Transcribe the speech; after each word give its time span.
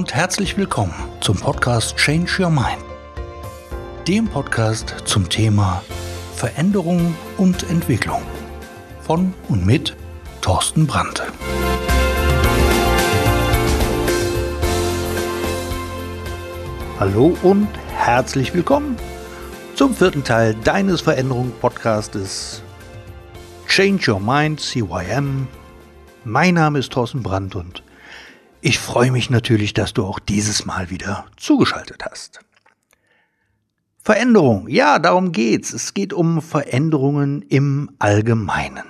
und 0.00 0.14
herzlich 0.14 0.56
willkommen 0.56 0.94
zum 1.20 1.36
Podcast 1.36 1.94
Change 1.98 2.42
Your 2.42 2.48
Mind, 2.48 2.82
dem 4.08 4.26
Podcast 4.26 4.94
zum 5.04 5.28
Thema 5.28 5.82
Veränderung 6.34 7.14
und 7.36 7.68
Entwicklung 7.68 8.22
von 9.02 9.34
und 9.48 9.66
mit 9.66 9.94
Thorsten 10.40 10.86
Brandt. 10.86 11.22
Hallo 16.98 17.36
und 17.42 17.68
herzlich 17.94 18.54
willkommen 18.54 18.96
zum 19.74 19.94
vierten 19.94 20.24
Teil 20.24 20.56
deines 20.64 21.02
Veränderung-Podcastes 21.02 22.62
Change 23.68 24.12
Your 24.12 24.20
Mind, 24.20 24.60
CYM. 24.60 25.46
Mein 26.24 26.54
Name 26.54 26.78
ist 26.78 26.90
Thorsten 26.90 27.22
Brandt 27.22 27.54
und 27.54 27.82
ich 28.60 28.78
freue 28.78 29.10
mich 29.10 29.30
natürlich, 29.30 29.74
dass 29.74 29.92
du 29.92 30.04
auch 30.04 30.18
dieses 30.18 30.66
Mal 30.66 30.90
wieder 30.90 31.26
zugeschaltet 31.36 32.04
hast. 32.10 32.40
Veränderung, 34.02 34.68
ja, 34.68 34.98
darum 34.98 35.32
geht's. 35.32 35.72
Es 35.72 35.94
geht 35.94 36.12
um 36.12 36.40
Veränderungen 36.40 37.42
im 37.42 37.90
Allgemeinen. 37.98 38.84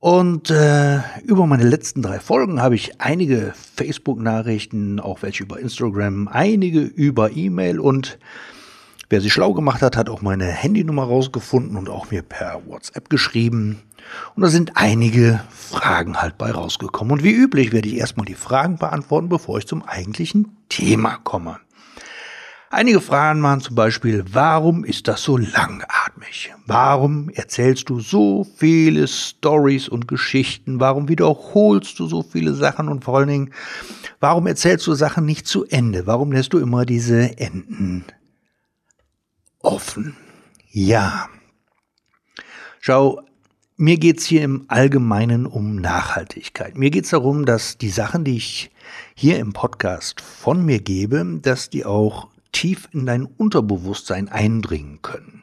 Und 0.00 0.50
äh, 0.50 0.98
über 1.22 1.46
meine 1.46 1.64
letzten 1.64 2.02
drei 2.02 2.20
Folgen 2.20 2.60
habe 2.60 2.74
ich 2.74 3.00
einige 3.00 3.54
Facebook-Nachrichten, 3.76 5.00
auch 5.00 5.22
welche 5.22 5.44
über 5.44 5.58
Instagram, 5.58 6.28
einige 6.28 6.80
über 6.80 7.30
E-Mail 7.34 7.80
und 7.80 8.18
wer 9.14 9.20
sich 9.20 9.32
schlau 9.32 9.52
gemacht 9.52 9.80
hat, 9.80 9.96
hat 9.96 10.10
auch 10.10 10.22
meine 10.22 10.46
Handynummer 10.46 11.04
rausgefunden 11.04 11.76
und 11.76 11.88
auch 11.88 12.10
mir 12.10 12.22
per 12.22 12.62
WhatsApp 12.66 13.08
geschrieben. 13.08 13.80
Und 14.34 14.42
da 14.42 14.48
sind 14.48 14.72
einige 14.74 15.40
Fragen 15.50 16.20
halt 16.20 16.36
bei 16.36 16.50
rausgekommen. 16.50 17.12
Und 17.12 17.22
wie 17.22 17.30
üblich 17.30 17.70
werde 17.70 17.86
ich 17.86 17.98
erstmal 17.98 18.26
die 18.26 18.34
Fragen 18.34 18.76
beantworten, 18.76 19.28
bevor 19.28 19.58
ich 19.58 19.68
zum 19.68 19.84
eigentlichen 19.84 20.56
Thema 20.68 21.18
komme. 21.22 21.60
Einige 22.70 23.00
Fragen 23.00 23.40
waren 23.44 23.60
zum 23.60 23.76
Beispiel, 23.76 24.24
warum 24.32 24.84
ist 24.84 25.06
das 25.06 25.22
so 25.22 25.36
langatmig? 25.36 26.52
Warum 26.66 27.28
erzählst 27.28 27.90
du 27.90 28.00
so 28.00 28.44
viele 28.56 29.06
Stories 29.06 29.88
und 29.88 30.08
Geschichten? 30.08 30.80
Warum 30.80 31.08
wiederholst 31.08 32.00
du 32.00 32.08
so 32.08 32.24
viele 32.24 32.52
Sachen? 32.54 32.88
Und 32.88 33.04
vor 33.04 33.18
allen 33.18 33.28
Dingen, 33.28 33.50
warum 34.18 34.48
erzählst 34.48 34.88
du 34.88 34.94
Sachen 34.94 35.24
nicht 35.24 35.46
zu 35.46 35.64
Ende? 35.66 36.08
Warum 36.08 36.32
lässt 36.32 36.52
du 36.52 36.58
immer 36.58 36.84
diese 36.84 37.38
Enden 37.38 38.04
offen? 39.64 40.16
Ja. 40.70 41.28
Schau, 42.80 43.20
mir 43.76 43.98
geht's 43.98 44.24
hier 44.24 44.42
im 44.42 44.66
Allgemeinen 44.68 45.46
um 45.46 45.76
Nachhaltigkeit. 45.76 46.78
Mir 46.78 46.90
geht's 46.90 47.10
darum, 47.10 47.44
dass 47.44 47.76
die 47.76 47.90
Sachen, 47.90 48.24
die 48.24 48.36
ich 48.36 48.70
hier 49.14 49.38
im 49.38 49.52
Podcast 49.52 50.20
von 50.20 50.64
mir 50.64 50.80
gebe, 50.80 51.24
dass 51.42 51.70
die 51.70 51.84
auch 51.84 52.28
tief 52.52 52.88
in 52.92 53.04
dein 53.04 53.24
Unterbewusstsein 53.24 54.28
eindringen 54.28 55.02
können. 55.02 55.42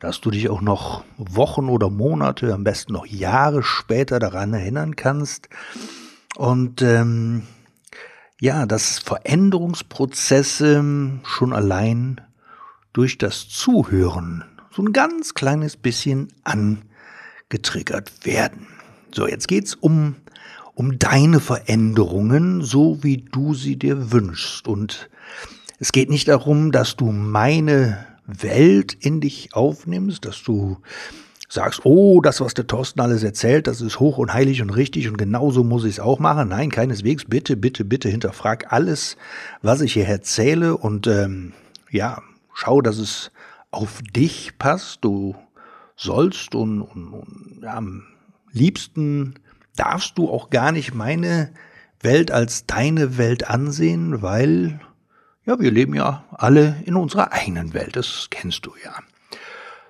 Dass 0.00 0.20
du 0.20 0.30
dich 0.30 0.50
auch 0.50 0.60
noch 0.60 1.04
Wochen 1.16 1.68
oder 1.68 1.88
Monate, 1.88 2.52
am 2.52 2.64
besten 2.64 2.92
noch 2.92 3.06
Jahre 3.06 3.62
später 3.62 4.18
daran 4.18 4.52
erinnern 4.52 4.96
kannst. 4.96 5.48
Und 6.36 6.82
ähm, 6.82 7.44
ja, 8.40 8.66
dass 8.66 8.98
Veränderungsprozesse 8.98 10.84
schon 11.22 11.52
allein 11.52 12.20
durch 12.92 13.18
das 13.18 13.48
Zuhören 13.48 14.44
so 14.74 14.82
ein 14.82 14.92
ganz 14.92 15.34
kleines 15.34 15.76
bisschen 15.76 16.28
an 16.44 16.82
getriggert 17.48 18.24
werden. 18.24 18.66
So, 19.14 19.28
jetzt 19.28 19.46
geht's 19.46 19.74
um, 19.74 20.16
um 20.74 20.98
deine 20.98 21.40
Veränderungen, 21.40 22.62
so 22.62 23.02
wie 23.02 23.18
du 23.18 23.54
sie 23.54 23.76
dir 23.76 24.10
wünschst. 24.12 24.66
Und 24.66 25.10
es 25.78 25.92
geht 25.92 26.08
nicht 26.08 26.28
darum, 26.28 26.72
dass 26.72 26.96
du 26.96 27.12
meine 27.12 28.06
Welt 28.26 28.94
in 28.94 29.20
dich 29.20 29.54
aufnimmst, 29.54 30.24
dass 30.24 30.42
du 30.42 30.78
sagst, 31.48 31.84
oh, 31.84 32.22
das, 32.22 32.40
was 32.40 32.54
der 32.54 32.66
Thorsten 32.66 33.00
alles 33.00 33.22
erzählt, 33.22 33.66
das 33.66 33.82
ist 33.82 34.00
hoch 34.00 34.16
und 34.16 34.32
heilig 34.32 34.62
und 34.62 34.70
richtig 34.70 35.08
und 35.08 35.18
genauso 35.18 35.64
muss 35.64 35.84
ich 35.84 35.90
es 35.90 36.00
auch 36.00 36.18
machen. 36.18 36.48
Nein, 36.48 36.70
keineswegs. 36.70 37.26
Bitte, 37.26 37.58
bitte, 37.58 37.84
bitte 37.84 38.08
hinterfrag 38.08 38.72
alles, 38.72 39.18
was 39.60 39.82
ich 39.82 39.92
hier 39.92 40.06
erzähle 40.06 40.78
und 40.78 41.06
ähm, 41.06 41.52
ja, 41.90 42.22
schau, 42.54 42.80
dass 42.80 42.98
es 42.98 43.30
auf 43.70 44.00
dich 44.02 44.58
passt. 44.58 45.04
Du 45.04 45.34
sollst 45.96 46.54
und, 46.54 46.82
und, 46.82 47.08
und 47.12 47.60
ja, 47.62 47.74
am 47.74 48.04
liebsten 48.52 49.34
darfst 49.76 50.18
du 50.18 50.30
auch 50.30 50.50
gar 50.50 50.72
nicht 50.72 50.94
meine 50.94 51.52
Welt 52.00 52.30
als 52.30 52.66
deine 52.66 53.16
Welt 53.18 53.48
ansehen, 53.48 54.22
weil 54.22 54.80
ja, 55.44 55.58
wir 55.58 55.70
leben 55.70 55.94
ja 55.94 56.24
alle 56.30 56.76
in 56.84 56.96
unserer 56.96 57.32
eigenen 57.32 57.74
Welt, 57.74 57.96
das 57.96 58.28
kennst 58.30 58.66
du 58.66 58.72
ja. 58.84 58.94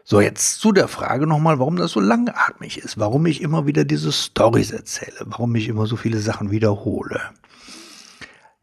So, 0.04 0.20
jetzt 0.20 0.60
zu 0.60 0.72
der 0.72 0.88
Frage 0.88 1.26
nochmal, 1.26 1.58
warum 1.58 1.76
das 1.76 1.92
so 1.92 2.00
langatmig 2.00 2.78
ist, 2.78 2.98
warum 2.98 3.24
ich 3.26 3.40
immer 3.40 3.66
wieder 3.66 3.84
diese 3.84 4.12
Stories 4.12 4.72
erzähle, 4.72 5.20
warum 5.26 5.54
ich 5.54 5.68
immer 5.68 5.86
so 5.86 5.96
viele 5.96 6.18
Sachen 6.18 6.50
wiederhole. 6.50 7.20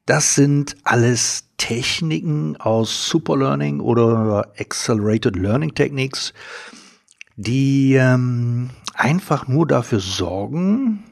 Das 0.10 0.34
sind 0.34 0.76
alles 0.86 1.44
Techniken 1.58 2.58
aus 2.58 3.10
Superlearning 3.10 3.80
oder 3.80 4.52
Accelerated 4.58 5.36
Learning 5.36 5.76
Techniques, 5.76 6.34
die 7.36 7.94
ähm, 7.94 8.72
einfach 8.96 9.48
nur 9.48 9.68
dafür 9.68 10.00
sorgen, 10.00 11.04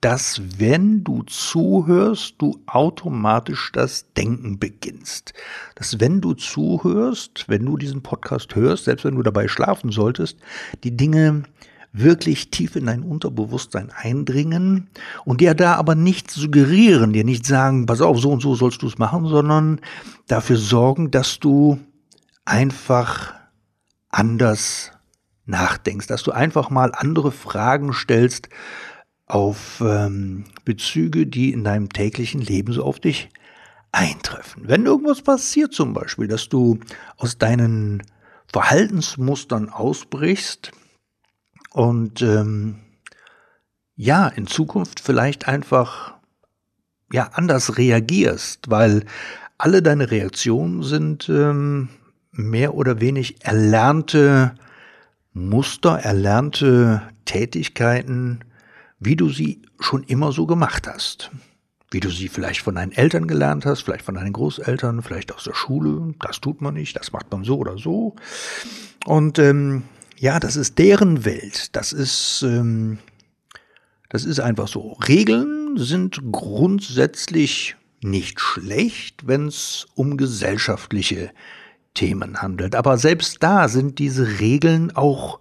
dass 0.00 0.42
wenn 0.58 1.04
du 1.04 1.22
zuhörst, 1.22 2.34
du 2.38 2.60
automatisch 2.66 3.70
das 3.72 4.12
Denken 4.14 4.58
beginnst. 4.58 5.32
Dass 5.76 6.00
wenn 6.00 6.20
du 6.20 6.34
zuhörst, 6.34 7.44
wenn 7.46 7.64
du 7.64 7.76
diesen 7.76 8.02
Podcast 8.02 8.56
hörst, 8.56 8.86
selbst 8.86 9.04
wenn 9.04 9.14
du 9.14 9.22
dabei 9.22 9.46
schlafen 9.46 9.92
solltest, 9.92 10.40
die 10.82 10.96
Dinge 10.96 11.44
wirklich 11.98 12.50
tief 12.50 12.76
in 12.76 12.86
dein 12.86 13.02
Unterbewusstsein 13.02 13.90
eindringen 13.90 14.88
und 15.24 15.40
dir 15.40 15.54
da 15.54 15.74
aber 15.74 15.94
nicht 15.94 16.30
suggerieren, 16.30 17.12
dir 17.12 17.24
nicht 17.24 17.46
sagen, 17.46 17.86
pass 17.86 18.00
auf, 18.00 18.18
so 18.18 18.30
und 18.30 18.40
so 18.40 18.54
sollst 18.54 18.82
du 18.82 18.86
es 18.86 18.98
machen, 18.98 19.26
sondern 19.26 19.80
dafür 20.26 20.56
sorgen, 20.56 21.10
dass 21.10 21.40
du 21.40 21.78
einfach 22.44 23.34
anders 24.10 24.92
nachdenkst, 25.46 26.06
dass 26.06 26.22
du 26.22 26.32
einfach 26.32 26.70
mal 26.70 26.92
andere 26.94 27.32
Fragen 27.32 27.92
stellst 27.92 28.48
auf 29.26 29.82
ähm, 29.84 30.44
Bezüge, 30.64 31.26
die 31.26 31.52
in 31.52 31.64
deinem 31.64 31.88
täglichen 31.88 32.40
Leben 32.40 32.72
so 32.72 32.84
auf 32.84 33.00
dich 33.00 33.28
eintreffen. 33.92 34.64
Wenn 34.66 34.86
irgendwas 34.86 35.22
passiert 35.22 35.72
zum 35.72 35.92
Beispiel, 35.92 36.28
dass 36.28 36.48
du 36.48 36.78
aus 37.16 37.38
deinen 37.38 38.02
Verhaltensmustern 38.46 39.68
ausbrichst 39.68 40.72
und 41.76 42.22
ähm, 42.22 42.76
ja, 43.96 44.28
in 44.28 44.46
Zukunft 44.46 44.98
vielleicht 44.98 45.46
einfach 45.46 46.14
ja 47.12 47.28
anders 47.34 47.76
reagierst, 47.76 48.70
weil 48.70 49.04
alle 49.58 49.82
deine 49.82 50.10
Reaktionen 50.10 50.82
sind 50.82 51.28
ähm, 51.28 51.90
mehr 52.32 52.72
oder 52.72 53.02
wenig 53.02 53.44
erlernte 53.44 54.54
Muster, 55.34 55.98
erlernte 55.98 57.02
Tätigkeiten, 57.26 58.40
wie 58.98 59.16
du 59.16 59.28
sie 59.28 59.60
schon 59.78 60.02
immer 60.04 60.32
so 60.32 60.46
gemacht 60.46 60.88
hast. 60.88 61.30
Wie 61.90 62.00
du 62.00 62.08
sie 62.08 62.28
vielleicht 62.28 62.62
von 62.62 62.76
deinen 62.76 62.92
Eltern 62.92 63.28
gelernt 63.28 63.66
hast, 63.66 63.82
vielleicht 63.82 64.06
von 64.06 64.14
deinen 64.14 64.32
Großeltern, 64.32 65.02
vielleicht 65.02 65.30
aus 65.30 65.44
der 65.44 65.54
Schule. 65.54 66.14
Das 66.20 66.40
tut 66.40 66.62
man 66.62 66.72
nicht, 66.72 66.96
das 66.96 67.12
macht 67.12 67.30
man 67.30 67.44
so 67.44 67.58
oder 67.58 67.76
so. 67.76 68.16
Und 69.04 69.38
ähm, 69.38 69.82
ja, 70.18 70.40
das 70.40 70.56
ist 70.56 70.78
deren 70.78 71.24
Welt. 71.24 71.74
Das 71.76 71.92
ist, 71.92 72.42
ähm, 72.42 72.98
das 74.08 74.24
ist 74.24 74.40
einfach 74.40 74.68
so. 74.68 74.92
Regeln 75.06 75.76
sind 75.76 76.20
grundsätzlich 76.32 77.76
nicht 78.02 78.40
schlecht, 78.40 79.26
wenn 79.26 79.48
es 79.48 79.86
um 79.94 80.16
gesellschaftliche 80.16 81.30
Themen 81.94 82.40
handelt. 82.42 82.74
Aber 82.74 82.98
selbst 82.98 83.42
da 83.42 83.68
sind 83.68 83.98
diese 83.98 84.38
Regeln 84.38 84.94
auch 84.94 85.40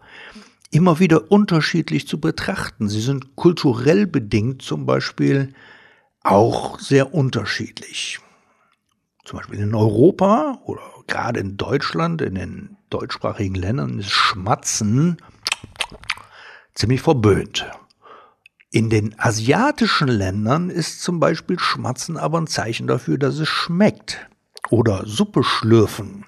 immer 0.72 1.00
wieder 1.00 1.32
unterschiedlich 1.32 2.08
zu 2.08 2.20
betrachten. 2.20 2.90
Sie 2.90 3.02
sind 3.02 3.36
kulturell 3.36 4.08
bedingt 4.08 4.62
zum 4.62 4.86
Beispiel 4.86 5.54
auch 6.22 6.80
sehr 6.80 7.14
unterschiedlich. 7.14 8.20
Zum 9.24 9.40
Beispiel 9.40 9.60
in 9.60 9.76
Europa 9.76 10.60
oder 10.66 10.82
gerade 11.08 11.40
in 11.40 11.58
Deutschland, 11.58 12.22
in 12.22 12.36
den 12.36 12.75
deutschsprachigen 12.90 13.56
Ländern 13.56 14.00
ist 14.00 14.12
Schmatzen 14.12 15.18
ziemlich 16.74 17.02
verböhnt. 17.02 17.66
In 18.72 18.90
den 18.90 19.18
asiatischen 19.20 20.08
Ländern 20.08 20.70
ist 20.70 21.02
zum 21.02 21.20
Beispiel 21.20 21.58
Schmatzen 21.60 22.18
aber 22.18 22.40
ein 22.40 22.48
Zeichen 22.48 22.88
dafür, 22.88 23.18
dass 23.18 23.40
es 23.40 23.48
schmeckt. 23.48 24.28
Oder 24.70 25.06
Suppe 25.06 25.44
schlürfen 25.44 26.26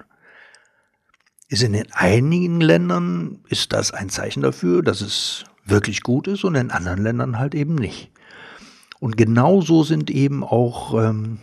ist 1.48 1.62
in 1.62 1.72
den 1.72 1.90
einigen 1.92 2.60
Ländern 2.60 3.40
ist 3.48 3.72
das 3.72 3.92
ein 3.92 4.10
Zeichen 4.10 4.42
dafür, 4.42 4.82
dass 4.82 5.00
es 5.00 5.44
wirklich 5.64 6.02
gut 6.02 6.28
ist 6.28 6.44
und 6.44 6.54
in 6.54 6.70
anderen 6.70 7.02
Ländern 7.02 7.38
halt 7.38 7.54
eben 7.54 7.74
nicht. 7.74 8.10
Und 9.00 9.16
genauso 9.16 9.82
sind 9.82 10.10
eben 10.10 10.44
auch 10.44 10.94
ähm, 10.94 11.38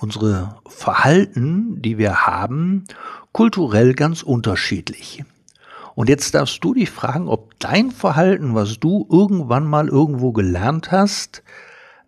unsere 0.00 0.56
Verhalten, 0.66 1.82
die 1.82 1.98
wir 1.98 2.26
haben, 2.26 2.84
kulturell 3.32 3.94
ganz 3.94 4.22
unterschiedlich. 4.22 5.24
Und 5.94 6.08
jetzt 6.08 6.34
darfst 6.34 6.64
du 6.64 6.74
dich 6.74 6.90
fragen, 6.90 7.28
ob 7.28 7.58
dein 7.58 7.90
Verhalten, 7.90 8.54
was 8.54 8.80
du 8.80 9.06
irgendwann 9.10 9.66
mal 9.66 9.88
irgendwo 9.88 10.32
gelernt 10.32 10.90
hast, 10.90 11.42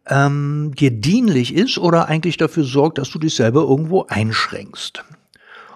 ähm, 0.07 0.73
dir 0.75 0.91
dienlich 0.91 1.55
ist 1.55 1.79
oder 1.79 2.09
eigentlich 2.09 2.37
dafür 2.37 2.65
sorgt, 2.65 2.99
dass 2.99 3.11
du 3.11 3.19
dich 3.19 3.35
selber 3.35 3.63
irgendwo 3.63 4.07
einschränkst. 4.09 5.05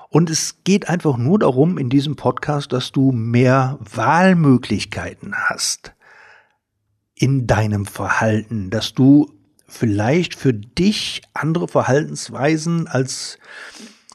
Und 0.09 0.31
es 0.31 0.63
geht 0.65 0.89
einfach 0.89 1.19
nur 1.19 1.39
darum 1.39 1.79
in 1.79 1.91
diesem 1.91 2.17
Podcast, 2.17 2.73
dass 2.73 2.93
du 2.93 3.13
mehr 3.13 3.79
Wahlmöglichkeiten 3.81 5.35
hast 5.35 5.93
in 7.15 7.47
deinem 7.47 7.87
Verhalten, 7.87 8.71
dass 8.71 8.95
du 8.95 9.36
vielleicht 9.69 10.35
für 10.35 10.55
dich 10.55 11.23
andere 11.35 11.69
Verhaltensweisen 11.69 12.87
als 12.87 13.39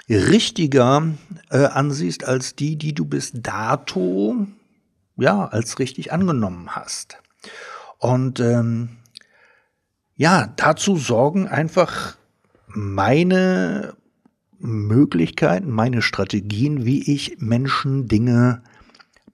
richtiger 0.10 1.14
äh, 1.50 1.66
ansiehst 1.66 2.26
als 2.26 2.56
die, 2.56 2.78
die 2.78 2.94
du 2.94 3.06
bis 3.06 3.32
dato 3.34 4.48
ja 5.18 5.46
als 5.46 5.80
richtig 5.80 6.12
angenommen 6.12 6.76
hast. 6.76 7.18
Und 7.98 8.40
ähm, 8.40 8.90
ja, 10.16 10.48
dazu 10.56 10.98
sorgen 10.98 11.48
einfach 11.48 12.18
meine 12.68 13.96
Möglichkeiten, 14.60 15.72
meine 15.72 16.02
Strategien, 16.02 16.86
wie 16.86 17.12
ich 17.12 17.38
Menschen 17.40 18.08
Dinge 18.08 18.64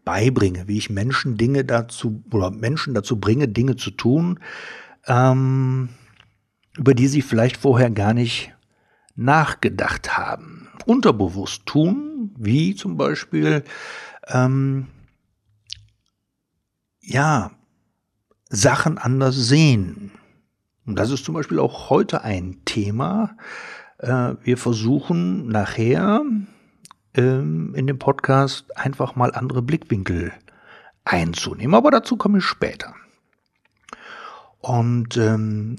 beibringe, 0.05 0.67
wie 0.67 0.77
ich 0.77 0.89
Menschen 0.89 1.37
Dinge 1.37 1.65
dazu 1.65 2.23
oder 2.31 2.51
Menschen 2.51 2.93
dazu 2.93 3.19
bringe, 3.19 3.47
Dinge 3.47 3.75
zu 3.75 3.91
tun, 3.91 4.39
ähm, 5.05 5.89
über 6.77 6.94
die 6.94 7.07
sie 7.07 7.21
vielleicht 7.21 7.57
vorher 7.57 7.89
gar 7.89 8.13
nicht 8.13 8.53
nachgedacht 9.15 10.18
haben. 10.18 10.69
Unterbewusst 10.85 11.65
tun, 11.65 12.31
wie 12.38 12.75
zum 12.75 12.97
Beispiel 12.97 13.63
ähm, 14.27 14.88
ja 17.01 17.51
Sachen 18.50 18.97
anders 18.97 19.35
sehen. 19.35 20.12
Und 20.85 20.97
das 20.97 21.12
ist 21.12 21.25
zum 21.25 21.33
Beispiel 21.33 21.59
auch 21.59 21.89
heute 21.89 22.24
ein 22.24 22.62
Thema. 22.63 23.35
Äh, 23.97 24.35
wir 24.44 24.57
versuchen 24.57 25.47
nachher 25.47 26.21
ähm, 27.15 27.73
in 27.75 27.88
dem 27.88 28.00
Podcast 28.00 28.77
einfach 28.77 29.15
mal 29.15 29.33
andere 29.33 29.62
Blickwinkel 29.62 30.31
einzunehmen. 31.03 31.75
Aber 31.75 31.91
dazu 31.91 32.15
komme 32.15 32.38
ich 32.38 32.45
später. 32.45 32.94
Und 34.59 35.18
ähm, 35.18 35.77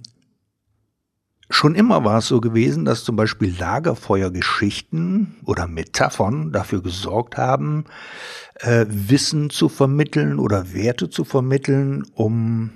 schon 1.48 1.74
immer 1.74 2.04
war 2.04 2.18
es 2.18 2.28
so 2.28 2.40
gewesen, 2.40 2.84
dass 2.84 3.04
zum 3.04 3.16
Beispiel 3.16 3.56
Lagerfeuergeschichten 3.58 5.36
oder 5.44 5.66
Metaphern 5.66 6.52
dafür 6.52 6.82
gesorgt 6.82 7.36
haben, 7.36 7.84
äh, 8.56 8.84
Wissen 8.88 9.50
zu 9.50 9.68
vermitteln 9.68 10.38
oder 10.38 10.74
Werte 10.74 11.08
zu 11.08 11.24
vermitteln, 11.24 12.04
um 12.14 12.72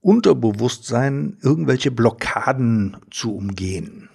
Unterbewusstsein 0.00 1.38
irgendwelche 1.42 1.90
Blockaden 1.90 2.96
zu 3.10 3.34
umgehen. 3.34 4.09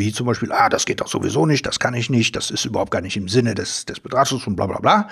Wie 0.00 0.12
zum 0.12 0.26
Beispiel, 0.26 0.50
ah, 0.50 0.70
das 0.70 0.86
geht 0.86 1.02
doch 1.02 1.08
sowieso 1.08 1.44
nicht, 1.44 1.66
das 1.66 1.78
kann 1.78 1.92
ich 1.92 2.08
nicht, 2.08 2.34
das 2.34 2.50
ist 2.50 2.64
überhaupt 2.64 2.90
gar 2.90 3.02
nicht 3.02 3.18
im 3.18 3.28
Sinne 3.28 3.54
des, 3.54 3.84
des 3.84 4.00
Betrachters 4.00 4.46
und 4.46 4.56
bla 4.56 4.66
bla 4.66 4.78
bla. 4.78 5.08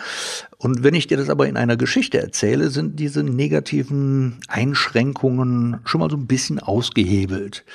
Und 0.57 0.83
wenn 0.83 0.95
ich 0.95 1.07
dir 1.07 1.19
das 1.19 1.29
aber 1.29 1.47
in 1.47 1.59
einer 1.59 1.77
Geschichte 1.77 2.19
erzähle, 2.19 2.71
sind 2.71 2.99
diese 2.99 3.23
negativen 3.23 4.41
Einschränkungen 4.49 5.81
schon 5.85 6.01
mal 6.01 6.11
so 6.11 6.17
ein 6.17 6.27
bisschen 6.27 6.59
ausgehebelt. 6.59 7.67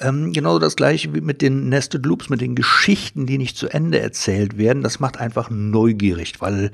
Ähm, 0.00 0.32
genau 0.32 0.58
das 0.58 0.76
gleiche 0.76 1.12
wie 1.12 1.20
mit 1.20 1.42
den 1.42 1.68
Nested 1.68 2.06
Loops, 2.06 2.30
mit 2.30 2.40
den 2.40 2.54
Geschichten, 2.54 3.26
die 3.26 3.36
nicht 3.36 3.58
zu 3.58 3.68
Ende 3.68 4.00
erzählt 4.00 4.56
werden. 4.56 4.82
Das 4.82 5.00
macht 5.00 5.18
einfach 5.18 5.50
neugierig, 5.50 6.40
weil 6.40 6.70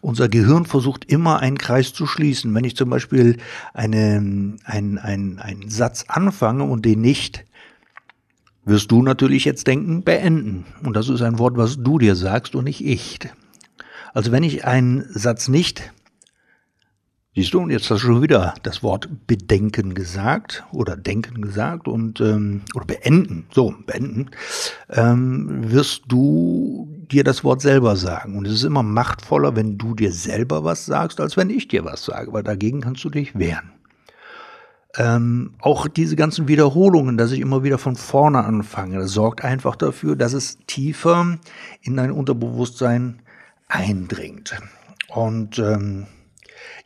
unser 0.00 0.28
Gehirn 0.28 0.66
versucht 0.66 1.04
immer 1.04 1.38
einen 1.38 1.58
Kreis 1.58 1.92
zu 1.92 2.06
schließen. 2.06 2.52
Wenn 2.54 2.64
ich 2.64 2.74
zum 2.74 2.90
Beispiel 2.90 3.36
einen, 3.72 4.58
einen, 4.64 4.98
einen, 4.98 5.38
einen 5.38 5.70
Satz 5.70 6.06
anfange 6.08 6.64
und 6.64 6.84
den 6.84 7.02
nicht 7.02 7.44
wirst 8.64 8.90
du 8.90 9.02
natürlich 9.02 9.44
jetzt 9.44 9.66
denken, 9.66 10.02
beenden. 10.02 10.64
Und 10.82 10.94
das 10.94 11.08
ist 11.08 11.22
ein 11.22 11.38
Wort, 11.38 11.56
was 11.56 11.82
du 11.82 11.98
dir 11.98 12.14
sagst 12.14 12.54
und 12.54 12.64
nicht 12.64 12.84
ich. 12.84 13.18
Also 14.14 14.32
wenn 14.32 14.42
ich 14.42 14.64
einen 14.64 15.04
Satz 15.12 15.48
nicht 15.48 15.92
Siehst 17.34 17.54
du, 17.54 17.60
und 17.60 17.70
jetzt 17.70 17.84
hast 17.84 18.02
du 18.02 18.08
schon 18.08 18.20
wieder 18.20 18.52
das 18.62 18.82
Wort 18.82 19.08
bedenken 19.26 19.94
gesagt 19.94 20.64
oder 20.70 20.98
denken 20.98 21.40
gesagt 21.40 21.88
und 21.88 22.20
ähm, 22.20 22.60
oder 22.74 22.84
beenden, 22.84 23.46
so 23.50 23.74
beenden, 23.86 24.28
ähm, 24.90 25.72
wirst 25.72 26.02
du 26.08 26.94
dir 27.10 27.24
das 27.24 27.42
Wort 27.42 27.62
selber 27.62 27.96
sagen. 27.96 28.36
Und 28.36 28.46
es 28.46 28.52
ist 28.52 28.64
immer 28.64 28.82
machtvoller, 28.82 29.56
wenn 29.56 29.78
du 29.78 29.94
dir 29.94 30.12
selber 30.12 30.62
was 30.62 30.84
sagst, 30.84 31.22
als 31.22 31.38
wenn 31.38 31.48
ich 31.48 31.68
dir 31.68 31.86
was 31.86 32.04
sage, 32.04 32.34
weil 32.34 32.42
dagegen 32.42 32.82
kannst 32.82 33.02
du 33.02 33.08
dich 33.08 33.34
wehren. 33.38 33.72
Ähm, 34.98 35.54
auch 35.60 35.88
diese 35.88 36.16
ganzen 36.16 36.48
Wiederholungen, 36.48 37.16
dass 37.16 37.32
ich 37.32 37.40
immer 37.40 37.62
wieder 37.62 37.78
von 37.78 37.96
vorne 37.96 38.44
anfange, 38.44 38.98
das 38.98 39.12
sorgt 39.12 39.42
einfach 39.42 39.74
dafür, 39.74 40.16
dass 40.16 40.34
es 40.34 40.58
tiefer 40.66 41.38
in 41.80 41.96
dein 41.96 42.10
Unterbewusstsein 42.10 43.22
eindringt. 43.68 44.54
Und 45.08 45.58
ähm, 45.58 46.06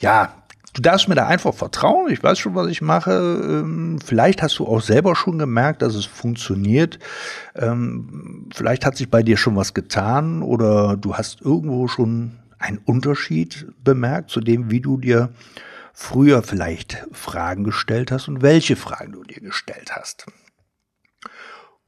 ja, 0.00 0.34
du 0.72 0.82
darfst 0.82 1.08
mir 1.08 1.16
da 1.16 1.26
einfach 1.26 1.54
vertrauen. 1.54 2.10
Ich 2.10 2.22
weiß 2.22 2.38
schon, 2.38 2.54
was 2.54 2.68
ich 2.68 2.80
mache. 2.80 3.10
Ähm, 3.12 3.98
vielleicht 4.04 4.42
hast 4.42 4.58
du 4.58 4.66
auch 4.66 4.80
selber 4.80 5.16
schon 5.16 5.38
gemerkt, 5.38 5.82
dass 5.82 5.94
es 5.94 6.04
funktioniert. 6.04 7.00
Ähm, 7.56 8.48
vielleicht 8.54 8.86
hat 8.86 8.96
sich 8.96 9.10
bei 9.10 9.22
dir 9.22 9.36
schon 9.36 9.56
was 9.56 9.74
getan 9.74 10.42
oder 10.42 10.96
du 10.96 11.14
hast 11.14 11.40
irgendwo 11.40 11.88
schon 11.88 12.36
einen 12.58 12.78
Unterschied 12.78 13.66
bemerkt 13.82 14.30
zu 14.30 14.40
dem, 14.40 14.70
wie 14.70 14.80
du 14.80 14.98
dir 14.98 15.30
früher 15.98 16.42
vielleicht 16.42 17.06
Fragen 17.10 17.64
gestellt 17.64 18.12
hast 18.12 18.28
und 18.28 18.42
welche 18.42 18.76
Fragen 18.76 19.12
du 19.12 19.24
dir 19.24 19.40
gestellt 19.40 19.96
hast. 19.96 20.26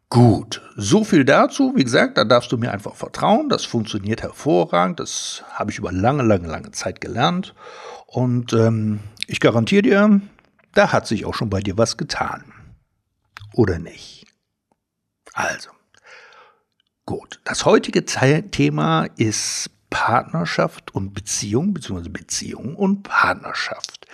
Gut, 0.08 0.62
so 0.76 1.04
viel 1.04 1.26
dazu. 1.26 1.74
Wie 1.76 1.84
gesagt, 1.84 2.16
da 2.16 2.24
darfst 2.24 2.50
du 2.50 2.56
mir 2.56 2.72
einfach 2.72 2.94
vertrauen. 2.94 3.50
Das 3.50 3.66
funktioniert 3.66 4.22
hervorragend. 4.22 4.98
Das 4.98 5.44
habe 5.52 5.70
ich 5.70 5.78
über 5.78 5.92
lange, 5.92 6.22
lange, 6.22 6.48
lange 6.48 6.70
Zeit 6.70 7.02
gelernt. 7.02 7.54
Und 8.06 8.54
ähm, 8.54 9.00
ich 9.26 9.40
garantiere 9.40 9.82
dir, 9.82 10.20
da 10.72 10.90
hat 10.90 11.06
sich 11.06 11.26
auch 11.26 11.34
schon 11.34 11.50
bei 11.50 11.60
dir 11.60 11.76
was 11.76 11.98
getan. 11.98 12.50
Oder 13.52 13.78
nicht? 13.78 14.24
Also, 15.34 15.68
gut. 17.04 17.40
Das 17.44 17.66
heutige 17.66 18.06
Thema 18.06 19.04
ist 19.16 19.70
Partnerschaft 19.90 20.94
und 20.94 21.14
Beziehung, 21.14 21.74
beziehungsweise 21.74 22.10
Beziehung 22.10 22.76
und 22.76 23.02
Partnerschaft. 23.02 24.06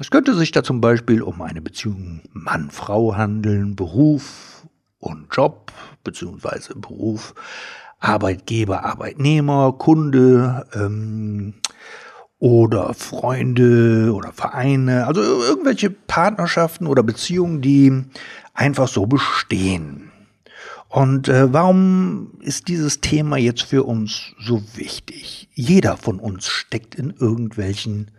Es 0.00 0.10
könnte 0.10 0.34
sich 0.34 0.52
da 0.52 0.62
zum 0.62 0.80
Beispiel 0.80 1.22
um 1.22 1.42
eine 1.42 1.60
Beziehung 1.60 2.22
Mann-Frau 2.32 3.16
handeln, 3.16 3.76
Beruf 3.76 4.66
und 4.98 5.28
Job, 5.34 5.72
beziehungsweise 6.04 6.74
Beruf, 6.74 7.34
Arbeitgeber, 8.00 8.84
Arbeitnehmer, 8.84 9.74
Kunde, 9.78 10.66
ähm, 10.74 11.54
oder 12.42 12.92
Freunde 12.92 14.12
oder 14.12 14.32
Vereine, 14.32 15.06
also 15.06 15.22
irgendwelche 15.22 15.90
Partnerschaften 15.90 16.88
oder 16.88 17.04
Beziehungen, 17.04 17.60
die 17.62 18.04
einfach 18.52 18.88
so 18.88 19.06
bestehen. 19.06 20.11
Und 20.92 21.28
äh, 21.28 21.50
warum 21.50 22.32
ist 22.40 22.68
dieses 22.68 23.00
Thema 23.00 23.38
jetzt 23.38 23.62
für 23.62 23.84
uns 23.84 24.34
so 24.38 24.62
wichtig? 24.76 25.48
Jeder 25.54 25.96
von 25.96 26.20
uns 26.20 26.48
steckt 26.48 26.94
in 26.96 27.14
irgendwelchen 27.18 28.10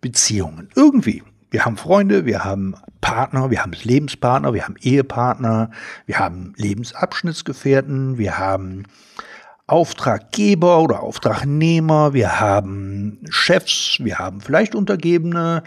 Beziehungen. 0.00 0.70
Irgendwie. 0.74 1.22
Wir 1.50 1.66
haben 1.66 1.76
Freunde, 1.76 2.24
wir 2.24 2.42
haben 2.42 2.76
Partner, 3.02 3.50
wir 3.50 3.60
haben 3.62 3.72
Lebenspartner, 3.72 4.54
wir 4.54 4.64
haben 4.64 4.76
Ehepartner, 4.80 5.70
wir 6.06 6.18
haben 6.18 6.54
Lebensabschnittsgefährten, 6.56 8.16
wir 8.16 8.38
haben 8.38 8.84
Auftraggeber 9.66 10.82
oder 10.82 11.02
Auftragnehmer, 11.02 12.12
wir 12.12 12.38
haben 12.38 13.20
Chefs, 13.30 13.96
wir 14.00 14.18
haben 14.18 14.42
vielleicht 14.42 14.74
Untergebene. 14.74 15.62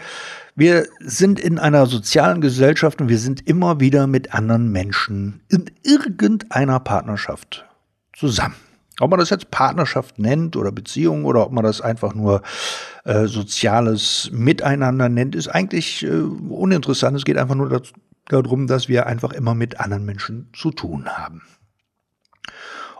Wir 0.54 0.86
sind 1.00 1.40
in 1.40 1.58
einer 1.58 1.86
sozialen 1.86 2.40
Gesellschaft 2.40 3.00
und 3.00 3.08
wir 3.08 3.18
sind 3.18 3.48
immer 3.48 3.80
wieder 3.80 4.06
mit 4.06 4.34
anderen 4.34 4.70
Menschen 4.70 5.40
in 5.48 5.70
irgendeiner 5.82 6.78
Partnerschaft 6.78 7.66
zusammen. 8.16 8.54
Ob 9.00 9.10
man 9.10 9.20
das 9.20 9.30
jetzt 9.30 9.50
Partnerschaft 9.50 10.18
nennt 10.18 10.56
oder 10.56 10.72
Beziehung 10.72 11.24
oder 11.24 11.46
ob 11.46 11.52
man 11.52 11.64
das 11.64 11.80
einfach 11.80 12.14
nur 12.14 12.42
äh, 13.04 13.26
soziales 13.26 14.30
Miteinander 14.32 15.08
nennt, 15.08 15.34
ist 15.34 15.48
eigentlich 15.48 16.04
äh, 16.04 16.08
uninteressant. 16.08 17.16
Es 17.16 17.24
geht 17.24 17.36
einfach 17.36 17.54
nur 17.54 17.82
darum, 18.26 18.66
dass 18.66 18.88
wir 18.88 19.06
einfach 19.06 19.32
immer 19.32 19.54
mit 19.54 19.80
anderen 19.80 20.04
Menschen 20.04 20.50
zu 20.52 20.70
tun 20.70 21.08
haben. 21.08 21.42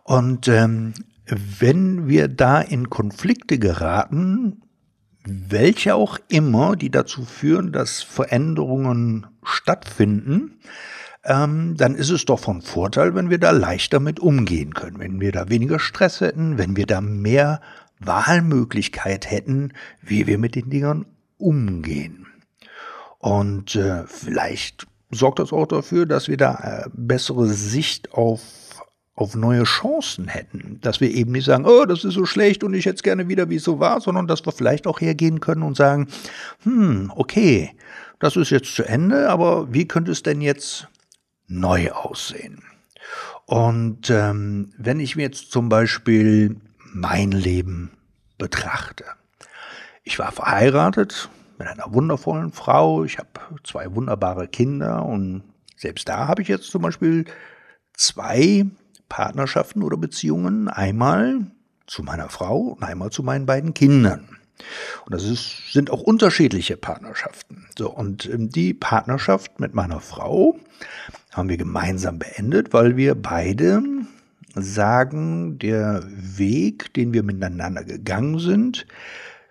Und 0.09 0.49
ähm, 0.49 0.95
wenn 1.27 2.09
wir 2.09 2.29
da 2.29 2.63
in 2.63 2.89
Konflikte 2.89 3.59
geraten, 3.59 4.63
welche 5.27 5.97
auch 5.97 6.19
immer, 6.31 6.77
die 6.77 6.91
dazu 6.91 7.27
führen, 7.27 7.73
dass 7.73 8.01
Veränderungen 8.01 9.27
stattfinden, 9.43 10.61
ähm, 11.25 11.75
dann 11.77 11.95
ist 11.95 12.09
es 12.09 12.25
doch 12.25 12.41
von 12.41 12.63
Vorteil, 12.63 13.15
wenn 13.15 13.29
wir 13.29 13.37
da 13.37 13.51
leichter 13.51 14.01
mit 14.01 14.19
umgehen 14.19 14.73
können, 14.73 14.99
wenn 14.99 15.21
wir 15.21 15.31
da 15.31 15.51
weniger 15.51 15.79
Stress 15.79 16.23
hätten, 16.23 16.57
wenn 16.57 16.75
wir 16.75 16.87
da 16.87 17.03
mehr 17.03 17.61
Wahlmöglichkeit 17.99 19.31
hätten, 19.31 19.75
wie 20.01 20.27
wir 20.27 20.39
mit 20.39 20.55
den 20.55 20.71
Dingern 20.71 21.05
umgehen. 21.37 22.27
Und 23.19 23.77
äh, 23.77 24.07
vielleicht 24.07 24.87
sorgt 25.11 25.39
das 25.39 25.53
auch 25.53 25.67
dafür, 25.67 26.07
dass 26.07 26.29
wir 26.29 26.39
da 26.39 26.55
äh, 26.87 26.89
bessere 26.95 27.47
Sicht 27.49 28.15
auf 28.15 28.41
auf 29.19 29.35
neue 29.35 29.65
Chancen 29.65 30.29
hätten, 30.29 30.79
dass 30.81 31.01
wir 31.01 31.11
eben 31.11 31.33
nicht 31.33 31.45
sagen, 31.45 31.67
oh, 31.67 31.85
das 31.85 32.05
ist 32.05 32.15
so 32.15 32.25
schlecht 32.25 32.63
und 32.63 32.73
ich 32.75 32.87
hätte 32.87 32.97
es 32.97 33.03
gerne 33.03 33.27
wieder, 33.29 33.51
wie 33.51 33.57
es 33.57 33.65
so 33.65 33.81
war, 33.81 34.01
sondern 34.01 34.29
dass 34.29 34.47
wir 34.47 34.53
vielleicht 34.53 34.87
auch 34.87 35.01
hergehen 35.01 35.41
können 35.41 35.65
und 35.65 35.77
sagen, 35.77 36.07
hm, 36.63 37.13
okay, 37.17 37.73
das 38.21 38.37
ist 38.37 38.51
jetzt 38.51 38.75
zu 38.75 38.85
Ende, 38.85 39.29
aber 39.29 39.73
wie 39.73 39.89
könnte 39.89 40.13
es 40.13 40.23
denn 40.23 40.41
jetzt 40.41 40.87
neu 41.49 41.91
aussehen? 41.91 42.63
Und 43.45 44.09
ähm, 44.09 44.73
wenn 44.79 45.01
ich 45.01 45.17
mir 45.17 45.23
jetzt 45.23 45.51
zum 45.51 45.69
Beispiel 45.69 46.57
mein 46.93 47.33
Leben 47.33 47.91
betrachte, 48.39 49.05
ich 50.05 50.21
war 50.21 50.31
verheiratet, 50.31 51.29
mit 51.59 51.67
einer 51.67 51.93
wundervollen 51.93 52.53
Frau. 52.53 53.03
Ich 53.03 53.19
habe 53.19 53.29
zwei 53.65 53.93
wunderbare 53.97 54.47
Kinder 54.47 55.05
und 55.05 55.43
selbst 55.77 56.09
da 56.09 56.29
habe 56.29 56.41
ich 56.41 56.47
jetzt 56.47 56.71
zum 56.71 56.83
Beispiel 56.83 57.25
zwei 57.95 58.65
Partnerschaften 59.09 59.83
oder 59.83 59.97
Beziehungen. 59.97 60.69
Einmal 60.69 61.47
zu 61.87 62.03
meiner 62.03 62.29
Frau 62.29 62.59
und 62.59 62.83
einmal 62.83 63.11
zu 63.11 63.23
meinen 63.23 63.47
beiden 63.47 63.75
Kindern. 63.75 64.29
Und 65.05 65.15
das 65.15 65.25
ist, 65.25 65.73
sind 65.73 65.91
auch 65.91 66.01
unterschiedliche 66.01 66.77
Partnerschaften. 66.77 67.67
So, 67.77 67.91
und 67.91 68.27
ähm, 68.27 68.51
die 68.51 68.75
Partnerschaft 68.75 69.61
mit 69.61 69.75
meiner 69.75 70.01
Frau 70.01 70.59
haben 71.33 71.49
wir 71.49 71.57
gemeinsam 71.57 72.19
beendet, 72.19 72.73
weil 72.73 72.97
wir 72.97 73.15
beide 73.15 73.83
sagen, 74.55 75.59
der 75.59 76.03
Weg, 76.09 76.93
den 76.95 77.13
wir 77.13 77.23
miteinander 77.23 77.85
gegangen 77.85 78.39
sind, 78.39 78.87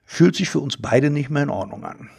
fühlt 0.06 0.36
sich 0.36 0.50
für 0.50 0.60
uns 0.60 0.78
beide 0.78 1.10
nicht 1.10 1.30
mehr 1.30 1.44
in 1.44 1.50
Ordnung 1.50 1.86
an. 1.86 2.10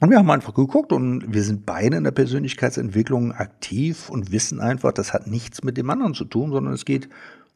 Und 0.00 0.10
wir 0.10 0.18
haben 0.18 0.30
einfach 0.30 0.52
geguckt 0.52 0.92
und 0.92 1.32
wir 1.32 1.42
sind 1.42 1.64
beide 1.64 1.96
in 1.96 2.04
der 2.04 2.10
Persönlichkeitsentwicklung 2.10 3.32
aktiv 3.32 4.10
und 4.10 4.30
wissen 4.30 4.60
einfach, 4.60 4.92
das 4.92 5.14
hat 5.14 5.26
nichts 5.26 5.64
mit 5.64 5.78
dem 5.78 5.88
anderen 5.88 6.12
zu 6.12 6.26
tun, 6.26 6.52
sondern 6.52 6.74
es 6.74 6.84
geht 6.84 7.08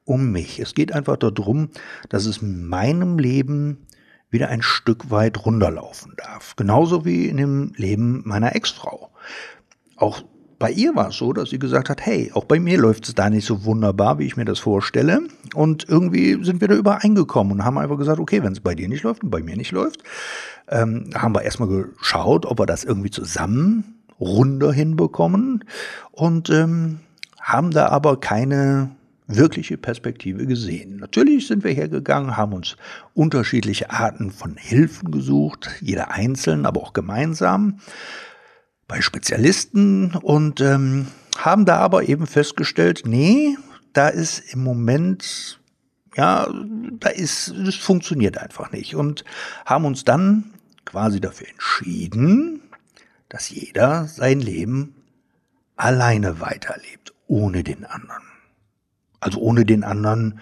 um 0.06 0.32
mich. 0.32 0.59
Es 0.59 0.75
geht 0.75 0.92
einfach 0.92 1.18
darum, 1.18 1.68
dass 2.09 2.25
es 2.25 2.38
in 2.38 2.66
meinem 2.66 3.18
Leben 3.18 3.87
wieder 4.30 4.49
ein 4.49 4.62
Stück 4.62 5.11
weit 5.11 5.44
runterlaufen 5.44 6.14
darf. 6.16 6.56
Genauso 6.56 7.04
wie 7.04 7.26
in 7.26 7.37
dem 7.37 7.73
Leben 7.76 8.23
meiner 8.25 8.54
Ex-Frau. 8.54 9.11
Auch 9.97 10.23
bei 10.61 10.70
ihr 10.70 10.94
war 10.94 11.09
es 11.09 11.16
so, 11.16 11.32
dass 11.32 11.50
sie 11.50 11.59
gesagt 11.59 11.88
hat, 11.88 12.04
hey, 12.04 12.30
auch 12.35 12.44
bei 12.44 12.61
mir 12.61 12.78
läuft 12.78 13.09
es 13.09 13.14
da 13.14 13.30
nicht 13.30 13.47
so 13.47 13.64
wunderbar, 13.64 14.18
wie 14.18 14.26
ich 14.26 14.37
mir 14.37 14.44
das 14.44 14.59
vorstelle. 14.59 15.23
Und 15.54 15.88
irgendwie 15.88 16.44
sind 16.44 16.61
wir 16.61 16.68
da 16.68 16.75
übereingekommen 16.75 17.54
und 17.54 17.64
haben 17.64 17.78
einfach 17.78 17.97
gesagt, 17.97 18.20
okay, 18.20 18.42
wenn 18.42 18.52
es 18.52 18.61
bei 18.61 18.75
dir 18.75 18.88
nicht 18.88 19.02
läuft 19.02 19.25
und 19.25 19.30
bei 19.30 19.42
mir 19.42 19.56
nicht 19.56 19.73
läuft, 19.73 20.02
ähm, 20.71 21.11
haben 21.15 21.35
wir 21.35 21.43
erstmal 21.43 21.69
geschaut, 21.69 22.47
ob 22.47 22.59
wir 22.59 22.67
das 22.67 22.85
irgendwie 22.85 23.11
zusammen 23.11 24.00
runder 24.21 24.73
hinbekommen 24.73 25.65
und 26.12 26.50
ähm, 26.50 27.00
haben 27.41 27.71
da 27.71 27.89
aber 27.89 28.21
keine 28.21 28.91
wirkliche 29.27 29.77
Perspektive 29.79 30.47
gesehen. 30.47 30.97
Natürlich 30.97 31.47
sind 31.47 31.65
wir 31.65 31.73
hergegangen, 31.73 32.37
haben 32.37 32.53
uns 32.53 32.77
unterschiedliche 33.15 33.91
Arten 33.91 34.31
von 34.31 34.57
Hilfen 34.57 35.11
gesucht, 35.11 35.71
jeder 35.81 36.11
einzeln, 36.11 36.67
aber 36.67 36.81
auch 36.83 36.93
gemeinsam 36.93 37.81
bei 38.89 39.00
Spezialisten 39.00 40.17
und 40.17 40.61
ähm, 40.61 41.07
haben 41.39 41.65
da 41.65 41.77
aber 41.77 42.09
eben 42.09 42.27
festgestellt, 42.27 43.03
nee, 43.07 43.57
da 43.93 44.09
ist 44.09 44.53
im 44.53 44.65
Moment, 44.65 45.61
ja, 46.17 46.49
da 46.99 47.09
ist, 47.09 47.55
das 47.65 47.77
funktioniert 47.77 48.37
einfach 48.37 48.73
nicht 48.73 48.97
und 48.97 49.25
haben 49.65 49.85
uns 49.85 50.05
dann 50.05 50.53
quasi 50.85 51.21
dafür 51.21 51.49
entschieden, 51.49 52.63
dass 53.29 53.51
jeder 53.51 54.07
sein 54.07 54.41
Leben 54.41 54.95
alleine 55.77 56.41
weiterlebt, 56.41 57.15
ohne 57.27 57.65
den 57.65 57.85
anderen. 57.85 58.23
Also 59.21 59.41
ohne 59.41 59.65
den 59.65 59.85
anderen 59.85 60.41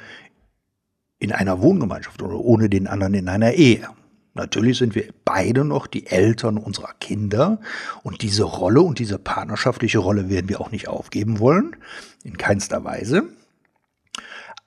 in 1.18 1.32
einer 1.32 1.60
Wohngemeinschaft 1.60 2.22
oder 2.22 2.36
ohne 2.36 2.68
den 2.68 2.86
anderen 2.86 3.14
in 3.14 3.28
einer 3.28 3.52
Ehe. 3.52 3.88
Natürlich 4.34 4.78
sind 4.78 4.94
wir 4.94 5.12
beide 5.24 5.64
noch 5.64 5.88
die 5.88 6.06
Eltern 6.06 6.58
unserer 6.58 6.94
Kinder 7.00 7.60
und 8.04 8.22
diese 8.22 8.44
Rolle 8.44 8.80
und 8.82 9.00
diese 9.00 9.18
partnerschaftliche 9.18 9.98
Rolle 9.98 10.30
werden 10.30 10.48
wir 10.48 10.60
auch 10.60 10.70
nicht 10.70 10.86
aufgeben 10.86 11.40
wollen, 11.40 11.74
in 12.22 12.36
keinster 12.36 12.84
Weise. 12.84 13.24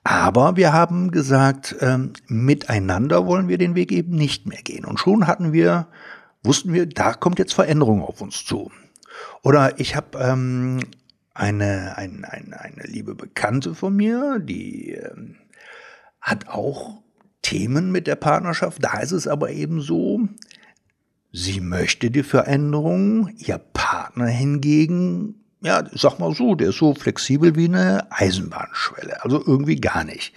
Aber 0.04 0.56
wir 0.56 0.72
haben 0.72 1.10
gesagt, 1.10 1.76
ähm, 1.80 2.12
miteinander 2.26 3.26
wollen 3.26 3.48
wir 3.48 3.58
den 3.58 3.74
Weg 3.74 3.92
eben 3.92 4.16
nicht 4.16 4.46
mehr 4.46 4.62
gehen. 4.62 4.84
Und 4.84 4.98
schon 4.98 5.26
hatten 5.26 5.52
wir, 5.52 5.86
wussten 6.42 6.72
wir, 6.72 6.86
da 6.86 7.14
kommt 7.14 7.38
jetzt 7.38 7.54
Veränderung 7.54 8.02
auf 8.02 8.20
uns 8.20 8.44
zu. 8.44 8.70
Oder 9.42 9.78
ich 9.78 9.94
habe 9.94 10.18
ähm, 10.18 10.80
eine, 11.34 11.96
ein, 11.96 12.24
ein, 12.24 12.52
eine 12.52 12.82
liebe 12.84 13.14
Bekannte 13.14 13.74
von 13.74 13.94
mir, 13.94 14.40
die 14.40 14.92
ähm, 14.92 15.36
hat 16.20 16.48
auch 16.48 17.02
Themen 17.42 17.92
mit 17.92 18.06
der 18.06 18.16
Partnerschaft. 18.16 18.82
Da 18.82 18.98
ist 19.00 19.12
es 19.12 19.28
aber 19.28 19.50
eben 19.50 19.80
so, 19.80 20.20
sie 21.32 21.60
möchte 21.60 22.10
die 22.10 22.22
Veränderung, 22.22 23.28
ihr 23.38 23.58
Partner 23.58 24.26
hingegen, 24.26 25.41
ja, 25.62 25.84
sag 25.92 26.18
mal 26.18 26.34
so, 26.34 26.54
der 26.54 26.70
ist 26.70 26.78
so 26.78 26.94
flexibel 26.94 27.56
wie 27.56 27.66
eine 27.66 28.10
Eisenbahnschwelle, 28.10 29.22
also 29.22 29.42
irgendwie 29.44 29.76
gar 29.76 30.04
nicht. 30.04 30.34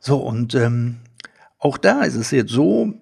So, 0.00 0.18
und 0.18 0.54
ähm, 0.54 0.96
auch 1.58 1.78
da 1.78 2.02
ist 2.02 2.16
es 2.16 2.30
jetzt 2.30 2.52
so, 2.52 2.94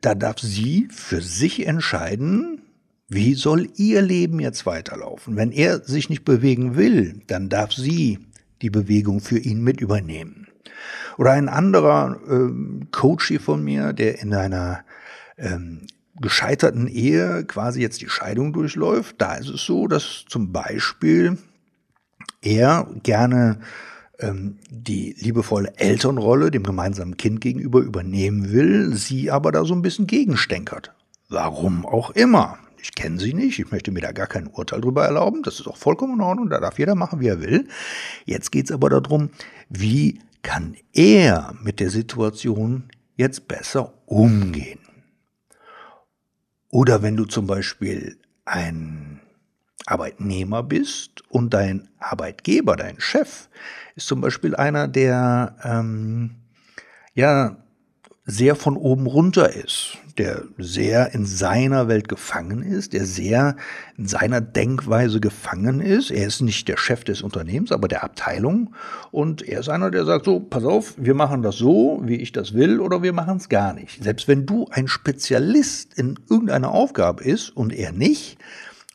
da 0.00 0.14
darf 0.14 0.38
sie 0.38 0.88
für 0.90 1.20
sich 1.20 1.66
entscheiden, 1.66 2.62
wie 3.08 3.34
soll 3.34 3.68
ihr 3.76 4.02
Leben 4.02 4.40
jetzt 4.40 4.66
weiterlaufen. 4.66 5.36
Wenn 5.36 5.52
er 5.52 5.82
sich 5.84 6.10
nicht 6.10 6.24
bewegen 6.24 6.76
will, 6.76 7.22
dann 7.26 7.48
darf 7.48 7.72
sie 7.72 8.18
die 8.62 8.70
Bewegung 8.70 9.20
für 9.20 9.38
ihn 9.38 9.62
mit 9.62 9.80
übernehmen. 9.80 10.48
Oder 11.16 11.32
ein 11.32 11.48
anderer 11.48 12.20
ähm, 12.28 12.88
Coach 12.90 13.28
hier 13.28 13.40
von 13.40 13.62
mir, 13.62 13.92
der 13.92 14.20
in 14.20 14.34
einer 14.34 14.84
ähm, 15.36 15.86
gescheiterten 16.20 16.86
Ehe 16.86 17.44
quasi 17.44 17.80
jetzt 17.80 18.00
die 18.00 18.08
Scheidung 18.08 18.52
durchläuft, 18.52 19.16
da 19.18 19.34
ist 19.34 19.48
es 19.48 19.64
so, 19.64 19.88
dass 19.88 20.24
zum 20.28 20.52
Beispiel 20.52 21.38
er 22.40 22.86
gerne 23.02 23.58
ähm, 24.20 24.58
die 24.70 25.14
liebevolle 25.18 25.76
Elternrolle 25.76 26.50
dem 26.50 26.62
gemeinsamen 26.62 27.16
Kind 27.16 27.40
gegenüber 27.40 27.80
übernehmen 27.80 28.52
will, 28.52 28.94
sie 28.94 29.30
aber 29.30 29.50
da 29.50 29.64
so 29.64 29.74
ein 29.74 29.82
bisschen 29.82 30.06
gegenstänkert. 30.06 30.92
Warum 31.28 31.84
auch 31.86 32.10
immer. 32.10 32.58
Ich 32.80 32.94
kenne 32.94 33.18
sie 33.18 33.32
nicht, 33.32 33.58
ich 33.58 33.70
möchte 33.70 33.90
mir 33.90 34.02
da 34.02 34.12
gar 34.12 34.26
kein 34.26 34.46
Urteil 34.46 34.82
drüber 34.82 35.06
erlauben, 35.06 35.42
das 35.42 35.58
ist 35.58 35.66
auch 35.66 35.78
vollkommen 35.78 36.16
in 36.16 36.20
Ordnung, 36.20 36.50
da 36.50 36.60
darf 36.60 36.78
jeder 36.78 36.94
machen, 36.94 37.18
wie 37.18 37.28
er 37.28 37.40
will. 37.40 37.66
Jetzt 38.26 38.52
geht 38.52 38.66
es 38.66 38.72
aber 38.72 38.90
darum, 38.90 39.30
wie 39.70 40.20
kann 40.42 40.76
er 40.92 41.54
mit 41.62 41.80
der 41.80 41.88
Situation 41.88 42.84
jetzt 43.16 43.48
besser 43.48 43.94
umgehen. 44.04 44.83
Oder 46.74 47.02
wenn 47.02 47.16
du 47.16 47.24
zum 47.24 47.46
Beispiel 47.46 48.18
ein 48.46 49.20
Arbeitnehmer 49.86 50.64
bist 50.64 51.22
und 51.28 51.54
dein 51.54 51.88
Arbeitgeber, 52.00 52.74
dein 52.74 52.98
Chef, 52.98 53.48
ist 53.94 54.08
zum 54.08 54.20
Beispiel 54.20 54.56
einer, 54.56 54.88
der 54.88 55.54
ähm, 55.62 56.34
ja 57.14 57.58
sehr 58.24 58.56
von 58.56 58.76
oben 58.76 59.06
runter 59.06 59.54
ist, 59.54 59.98
der 60.18 60.44
sehr 60.58 61.14
in 61.14 61.26
seiner 61.26 61.88
Welt 61.88 62.08
gefangen 62.08 62.62
ist, 62.62 62.92
der 62.92 63.04
sehr 63.04 63.56
in 63.96 64.06
seiner 64.06 64.40
Denkweise 64.40 65.20
gefangen 65.20 65.80
ist. 65.80 66.10
Er 66.10 66.26
ist 66.26 66.40
nicht 66.40 66.68
der 66.68 66.76
Chef 66.76 67.04
des 67.04 67.22
Unternehmens, 67.22 67.72
aber 67.72 67.88
der 67.88 68.04
Abteilung. 68.04 68.74
Und 69.10 69.42
er 69.42 69.60
ist 69.60 69.68
einer, 69.68 69.90
der 69.90 70.04
sagt 70.04 70.24
so, 70.24 70.40
pass 70.40 70.64
auf, 70.64 70.94
wir 70.96 71.14
machen 71.14 71.42
das 71.42 71.56
so, 71.56 72.00
wie 72.04 72.16
ich 72.16 72.32
das 72.32 72.54
will, 72.54 72.80
oder 72.80 73.02
wir 73.02 73.12
machen 73.12 73.36
es 73.36 73.48
gar 73.48 73.72
nicht. 73.72 74.02
Selbst 74.02 74.28
wenn 74.28 74.46
du 74.46 74.66
ein 74.70 74.88
Spezialist 74.88 75.98
in 75.98 76.18
irgendeiner 76.28 76.70
Aufgabe 76.70 77.24
ist 77.24 77.50
und 77.50 77.72
er 77.72 77.92
nicht, 77.92 78.38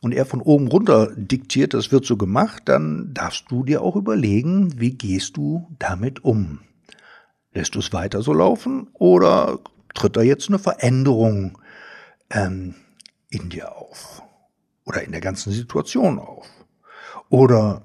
und 0.02 0.14
er 0.14 0.26
von 0.26 0.42
oben 0.42 0.68
runter 0.68 1.12
diktiert, 1.16 1.74
das 1.74 1.92
wird 1.92 2.06
so 2.06 2.18
gemacht, 2.18 2.64
dann 2.66 3.14
darfst 3.14 3.46
du 3.50 3.64
dir 3.64 3.82
auch 3.82 3.96
überlegen, 3.96 4.80
wie 4.80 4.92
gehst 4.92 5.38
du 5.38 5.68
damit 5.78 6.24
um. 6.24 6.60
Lässt 7.54 7.76
du 7.76 7.80
es 7.80 7.92
weiter 7.92 8.22
so 8.22 8.32
laufen 8.32 8.88
oder 8.94 9.60
tritt 10.00 10.18
da 10.18 10.22
jetzt 10.22 10.48
eine 10.48 10.60
Veränderung 10.60 11.58
ähm, 12.30 12.76
in 13.30 13.50
dir 13.50 13.76
auf? 13.76 14.22
Oder 14.86 15.04
in 15.04 15.12
der 15.12 15.22
ganzen 15.22 15.52
Situation 15.52 16.18
auf? 16.18 16.48
Oder 17.30 17.84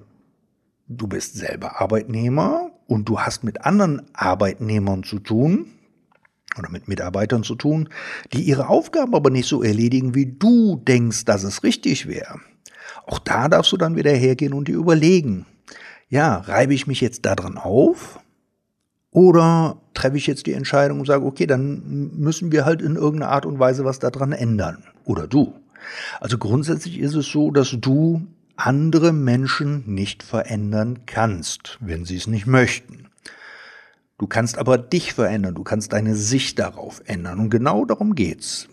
du 0.88 1.06
bist 1.06 1.34
selber 1.34 1.80
Arbeitnehmer 1.80 2.70
und 2.86 3.08
du 3.08 3.20
hast 3.20 3.44
mit 3.44 3.62
anderen 3.62 4.02
Arbeitnehmern 4.14 5.02
zu 5.02 5.18
tun 5.18 5.66
oder 6.58 6.70
mit 6.70 6.88
Mitarbeitern 6.88 7.42
zu 7.42 7.56
tun, 7.56 7.88
die 8.32 8.42
ihre 8.42 8.68
Aufgaben 8.68 9.14
aber 9.14 9.30
nicht 9.30 9.48
so 9.48 9.62
erledigen, 9.62 10.14
wie 10.14 10.26
du 10.26 10.76
denkst, 10.76 11.24
dass 11.24 11.42
es 11.42 11.62
richtig 11.62 12.06
wäre. 12.06 12.40
Auch 13.06 13.18
da 13.18 13.48
darfst 13.48 13.72
du 13.72 13.76
dann 13.76 13.96
wieder 13.96 14.12
hergehen 14.12 14.54
und 14.54 14.68
dir 14.68 14.76
überlegen, 14.76 15.46
ja, 16.08 16.36
reibe 16.36 16.74
ich 16.74 16.86
mich 16.86 17.00
jetzt 17.00 17.26
daran 17.26 17.58
auf 17.58 18.20
oder 19.14 19.80
treffe 19.94 20.16
ich 20.16 20.26
jetzt 20.26 20.46
die 20.46 20.52
Entscheidung 20.52 20.98
und 20.98 21.06
sage, 21.06 21.24
okay, 21.24 21.46
dann 21.46 22.10
müssen 22.18 22.50
wir 22.50 22.64
halt 22.64 22.82
in 22.82 22.96
irgendeiner 22.96 23.30
Art 23.30 23.46
und 23.46 23.60
Weise 23.60 23.84
was 23.84 24.00
daran 24.00 24.32
ändern. 24.32 24.82
Oder 25.04 25.28
du. 25.28 25.54
Also 26.20 26.36
grundsätzlich 26.36 26.98
ist 26.98 27.14
es 27.14 27.28
so, 27.28 27.52
dass 27.52 27.76
du 27.78 28.26
andere 28.56 29.12
Menschen 29.12 29.84
nicht 29.86 30.24
verändern 30.24 31.06
kannst, 31.06 31.78
wenn 31.80 32.04
sie 32.04 32.16
es 32.16 32.26
nicht 32.26 32.48
möchten. 32.48 33.06
Du 34.18 34.26
kannst 34.26 34.58
aber 34.58 34.78
dich 34.78 35.12
verändern, 35.12 35.54
du 35.54 35.62
kannst 35.62 35.92
deine 35.92 36.16
Sicht 36.16 36.58
darauf 36.58 37.00
ändern. 37.06 37.38
Und 37.38 37.50
genau 37.50 37.84
darum 37.84 38.16
geht's. 38.16 38.68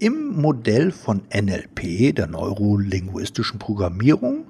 Im 0.00 0.40
Modell 0.40 0.90
von 0.90 1.22
NLP, 1.32 2.16
der 2.16 2.26
neurolinguistischen 2.26 3.60
Programmierung, 3.60 4.46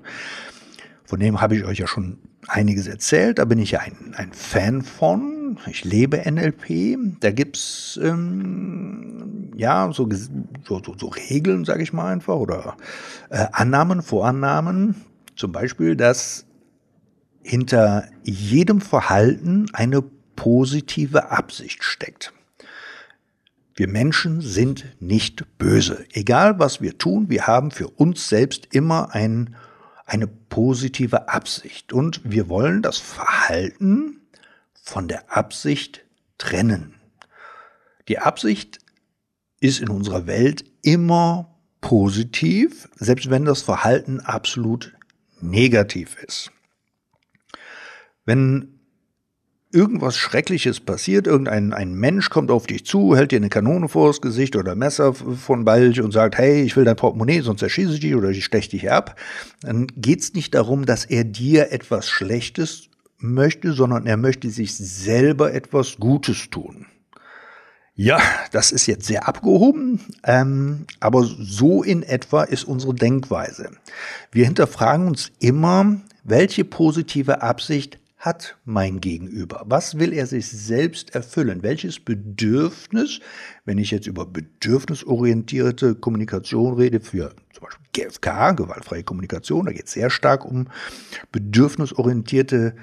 von 1.04 1.20
dem 1.20 1.42
habe 1.42 1.56
ich 1.56 1.64
euch 1.64 1.78
ja 1.78 1.86
schon 1.86 2.18
einiges 2.48 2.86
erzählt. 2.86 3.38
Da 3.38 3.44
bin 3.44 3.58
ich 3.58 3.72
ja 3.72 3.80
ein, 3.80 4.14
ein 4.16 4.32
Fan 4.32 4.82
von. 4.82 5.58
Ich 5.66 5.84
lebe 5.84 6.18
NLP. 6.30 6.96
Da 7.20 7.30
gibt's 7.30 7.98
ähm, 8.02 9.52
ja 9.56 9.90
so, 9.92 10.08
so, 10.64 10.82
so, 10.82 10.94
so 10.98 11.06
Regeln, 11.08 11.64
sage 11.64 11.82
ich 11.82 11.92
mal 11.92 12.12
einfach, 12.12 12.36
oder 12.36 12.76
äh, 13.30 13.46
Annahmen, 13.52 14.02
Vorannahmen. 14.02 14.94
Zum 15.36 15.52
Beispiel, 15.52 15.96
dass 15.96 16.46
hinter 17.42 18.08
jedem 18.24 18.80
Verhalten 18.80 19.66
eine 19.72 20.02
positive 20.36 21.30
Absicht 21.30 21.82
steckt. 21.82 22.32
Wir 23.74 23.88
Menschen 23.88 24.40
sind 24.40 24.86
nicht 24.98 25.46
böse. 25.56 26.04
Egal 26.12 26.58
was 26.58 26.82
wir 26.82 26.98
tun, 26.98 27.30
wir 27.30 27.46
haben 27.46 27.70
für 27.70 27.88
uns 27.88 28.28
selbst 28.28 28.68
immer 28.72 29.14
ein 29.14 29.54
eine 30.08 30.26
positive 30.26 31.28
Absicht. 31.28 31.92
Und 31.92 32.20
wir 32.24 32.48
wollen 32.48 32.82
das 32.82 32.98
Verhalten 32.98 34.20
von 34.82 35.06
der 35.06 35.36
Absicht 35.36 36.04
trennen. 36.38 36.94
Die 38.08 38.18
Absicht 38.18 38.78
ist 39.60 39.80
in 39.80 39.90
unserer 39.90 40.26
Welt 40.26 40.64
immer 40.82 41.54
positiv, 41.80 42.88
selbst 42.96 43.28
wenn 43.28 43.44
das 43.44 43.62
Verhalten 43.62 44.20
absolut 44.20 44.96
negativ 45.40 46.16
ist. 46.22 46.50
Wenn 48.24 48.77
irgendwas 49.70 50.16
Schreckliches 50.16 50.80
passiert, 50.80 51.26
irgendein 51.26 51.72
ein 51.72 51.94
Mensch 51.94 52.30
kommt 52.30 52.50
auf 52.50 52.66
dich 52.66 52.86
zu, 52.86 53.14
hält 53.14 53.32
dir 53.32 53.36
eine 53.36 53.50
Kanone 53.50 53.88
vors 53.88 54.20
Gesicht 54.20 54.56
oder 54.56 54.74
Messer 54.74 55.12
von 55.14 55.64
Balch 55.64 56.00
und 56.00 56.12
sagt, 56.12 56.38
hey, 56.38 56.62
ich 56.62 56.76
will 56.76 56.84
dein 56.84 56.96
Portemonnaie, 56.96 57.40
sonst 57.40 57.62
erschieße 57.62 57.94
ich 57.94 58.00
dich 58.00 58.14
oder 58.14 58.30
ich 58.30 58.44
steche 58.44 58.70
dich 58.70 58.90
ab, 58.90 59.16
dann 59.60 59.86
geht's 59.96 60.32
nicht 60.32 60.54
darum, 60.54 60.86
dass 60.86 61.04
er 61.04 61.24
dir 61.24 61.70
etwas 61.72 62.08
Schlechtes 62.08 62.88
möchte, 63.18 63.72
sondern 63.72 64.06
er 64.06 64.16
möchte 64.16 64.48
sich 64.50 64.74
selber 64.74 65.52
etwas 65.52 65.96
Gutes 65.98 66.50
tun. 66.50 66.86
Ja, 67.94 68.20
das 68.52 68.70
ist 68.70 68.86
jetzt 68.86 69.06
sehr 69.06 69.26
abgehoben, 69.26 70.00
ähm, 70.22 70.86
aber 71.00 71.24
so 71.24 71.82
in 71.82 72.04
etwa 72.04 72.44
ist 72.44 72.62
unsere 72.62 72.94
Denkweise. 72.94 73.72
Wir 74.30 74.44
hinterfragen 74.44 75.08
uns 75.08 75.32
immer, 75.40 75.96
welche 76.22 76.64
positive 76.64 77.42
Absicht 77.42 77.98
hat 78.18 78.56
mein 78.64 79.00
Gegenüber? 79.00 79.62
Was 79.66 79.98
will 79.98 80.12
er 80.12 80.26
sich 80.26 80.48
selbst 80.48 81.14
erfüllen? 81.14 81.62
Welches 81.62 82.00
Bedürfnis, 82.00 83.20
wenn 83.64 83.78
ich 83.78 83.92
jetzt 83.92 84.08
über 84.08 84.26
bedürfnisorientierte 84.26 85.94
Kommunikation 85.94 86.74
rede, 86.74 86.98
für 86.98 87.34
zum 87.52 87.64
Beispiel 87.64 87.86
GFK, 87.92 88.56
gewaltfreie 88.56 89.04
Kommunikation, 89.04 89.66
da 89.66 89.72
geht 89.72 89.86
es 89.86 89.92
sehr 89.92 90.10
stark 90.10 90.44
um 90.44 90.66
bedürfnisorientierte 91.30 92.74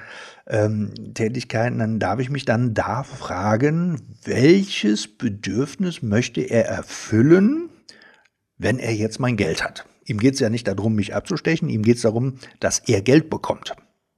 ähm, 0.48 0.94
Tätigkeiten, 1.14 1.80
dann 1.80 2.00
darf 2.00 2.20
ich 2.20 2.30
mich 2.30 2.46
dann 2.46 2.74
da 2.74 3.04
fragen, 3.04 4.02
welches 4.24 5.18
Bedürfnis 5.18 6.02
möchte 6.02 6.42
er 6.42 6.66
erfüllen, 6.66 7.70
wenn 8.58 8.80
er 8.80 8.94
jetzt 8.94 9.20
mein 9.20 9.36
Geld 9.36 9.66
hat? 9.66 9.86
Ihm 10.06 10.20
geht 10.20 10.36
es 10.36 10.40
ja 10.40 10.50
nicht 10.50 10.68
darum, 10.68 10.96
mich 10.96 11.14
abzustechen, 11.14 11.68
ihm 11.68 11.82
geht 11.82 11.98
es 11.98 12.04
darum, 12.04 12.36
dass 12.62 12.80
er 12.80 13.02
Geld 13.02 13.30
bekommt. 13.30 13.76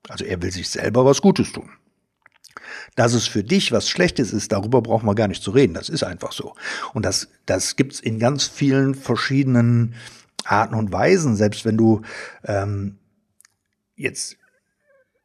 Also 0.10 0.26
er 0.26 0.42
will 0.42 0.52
sich 0.52 0.70
selber 0.70 1.06
was 1.06 1.22
Gutes 1.22 1.52
tun. 1.52 1.70
Dass 2.96 3.14
es 3.14 3.28
für 3.28 3.44
dich 3.44 3.72
was 3.72 3.90
Schlechtes 3.90 4.34
ist, 4.34 4.52
darüber 4.52 4.82
brauchen 4.82 5.06
wir 5.06 5.16
gar 5.16 5.28
nicht 5.28 5.44
zu 5.44 5.52
reden. 5.52 5.74
Das 5.74 5.90
ist 5.90 6.04
einfach 6.04 6.32
so. 6.32 6.56
Und 6.94 7.06
das, 7.06 7.30
das 7.46 7.76
gibt's 7.76 8.00
in 8.00 8.20
ganz 8.20 8.46
vielen 8.46 8.96
verschiedenen 8.96 9.96
Arten 10.46 10.76
und 10.76 10.92
Weisen. 10.92 11.36
Selbst 11.36 11.66
wenn 11.66 11.78
du 11.78 12.02
ähm, 12.44 12.98
jetzt 13.96 14.38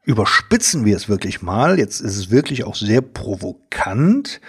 überspitzen 0.03 0.85
wir 0.85 0.95
es 0.95 1.07
wirklich 1.07 1.41
mal, 1.41 1.79
jetzt 1.79 2.01
ist 2.01 2.17
es 2.17 2.29
wirklich 2.29 2.65
auch 2.65 2.75
sehr 2.75 3.01
provokant, 3.01 4.41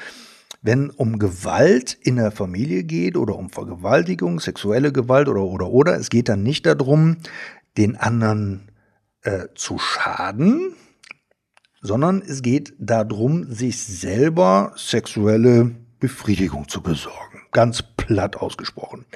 wenn 0.63 0.91
um 0.91 1.19
Gewalt 1.19 1.97
in 2.03 2.17
der 2.17 2.33
Familie 2.33 2.85
geht 2.85 3.17
oder 3.17 3.37
um 3.37 3.51
Vergewaltigung, 3.51 4.41
sexuelle 4.41 4.93
Gewalt 4.93 5.29
oder 5.29 5.43
oder 5.43 5.69
oder, 5.69 5.97
es 5.97 6.09
geht 6.09 6.29
dann 6.29 6.43
nicht 6.43 6.67
darum, 6.67 7.19
den 7.77 7.97
anderen 7.97 8.69
äh, 9.25 9.49
zu 9.55 9.79
schaden, 9.79 10.75
sondern 11.81 12.23
es 12.23 12.43
geht 12.43 12.75
darum, 12.79 13.51
sich 13.53 13.83
selber 13.83 14.73
sexuelle 14.77 15.75
Befriedigung 16.01 16.69
zu 16.69 16.83
besorgen. 16.83 17.41
Ganz 17.53 17.83
platt 17.83 18.37
ausgesprochen. 18.37 19.07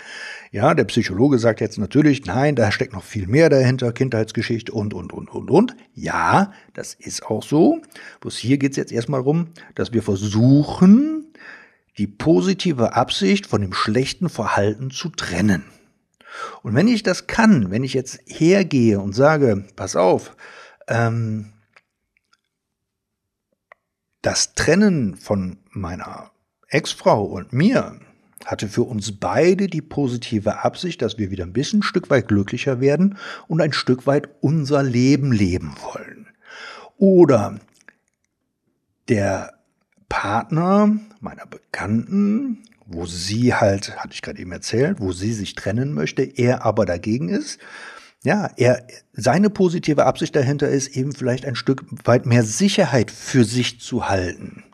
Ja, 0.50 0.74
der 0.74 0.84
Psychologe 0.84 1.38
sagt 1.38 1.60
jetzt 1.60 1.78
natürlich, 1.78 2.24
nein, 2.24 2.54
da 2.56 2.72
steckt 2.72 2.92
noch 2.92 3.04
viel 3.04 3.26
mehr 3.26 3.50
dahinter, 3.50 3.92
Kindheitsgeschichte 3.92 4.72
und, 4.72 4.94
und, 4.94 5.12
und, 5.12 5.28
und, 5.28 5.50
und. 5.50 5.76
Ja, 5.94 6.52
das 6.72 6.94
ist 6.94 7.26
auch 7.26 7.42
so. 7.42 7.82
Bloß 8.20 8.36
hier 8.36 8.58
geht 8.58 8.72
es 8.72 8.76
jetzt 8.76 8.92
erstmal 8.92 9.20
darum, 9.20 9.48
dass 9.74 9.92
wir 9.92 10.02
versuchen, 10.02 11.26
die 11.98 12.06
positive 12.06 12.94
Absicht 12.94 13.46
von 13.46 13.60
dem 13.60 13.74
schlechten 13.74 14.28
Verhalten 14.28 14.90
zu 14.90 15.10
trennen. 15.10 15.64
Und 16.62 16.74
wenn 16.74 16.88
ich 16.88 17.02
das 17.02 17.26
kann, 17.26 17.70
wenn 17.70 17.84
ich 17.84 17.94
jetzt 17.94 18.20
hergehe 18.26 19.00
und 19.00 19.14
sage, 19.14 19.64
pass 19.76 19.96
auf, 19.96 20.36
ähm, 20.88 21.52
das 24.22 24.54
Trennen 24.54 25.16
von 25.16 25.58
meiner 25.70 26.30
Ex-Frau 26.68 27.24
und 27.24 27.52
mir 27.52 27.98
hatte 28.44 28.68
für 28.68 28.82
uns 28.82 29.18
beide 29.18 29.66
die 29.66 29.82
positive 29.82 30.64
Absicht, 30.64 31.02
dass 31.02 31.18
wir 31.18 31.30
wieder 31.30 31.44
ein 31.44 31.52
bisschen 31.52 31.80
ein 31.80 31.82
Stück 31.82 32.10
weit 32.10 32.28
glücklicher 32.28 32.80
werden 32.80 33.18
und 33.46 33.60
ein 33.60 33.72
Stück 33.72 34.06
weit 34.06 34.28
unser 34.40 34.82
Leben 34.82 35.32
leben 35.32 35.74
wollen. 35.80 36.28
Oder 36.96 37.58
der 39.08 39.54
Partner 40.08 40.98
meiner 41.20 41.46
Bekannten 41.46 42.62
wo 42.88 43.06
sie 43.06 43.54
halt, 43.54 43.96
hatte 43.96 44.14
ich 44.14 44.22
gerade 44.22 44.40
eben 44.40 44.52
erzählt, 44.52 45.00
wo 45.00 45.12
sie 45.12 45.32
sich 45.32 45.54
trennen 45.54 45.92
möchte, 45.92 46.22
er 46.22 46.64
aber 46.64 46.86
dagegen 46.86 47.28
ist. 47.28 47.58
Ja, 48.24 48.50
er, 48.56 48.84
seine 49.12 49.50
positive 49.50 50.06
Absicht 50.06 50.34
dahinter 50.34 50.68
ist 50.68 50.96
eben 50.96 51.12
vielleicht 51.12 51.44
ein 51.44 51.54
Stück 51.54 51.84
weit 52.04 52.26
mehr 52.26 52.42
Sicherheit 52.42 53.10
für 53.10 53.44
sich 53.44 53.80
zu 53.80 54.08
halten. 54.08 54.64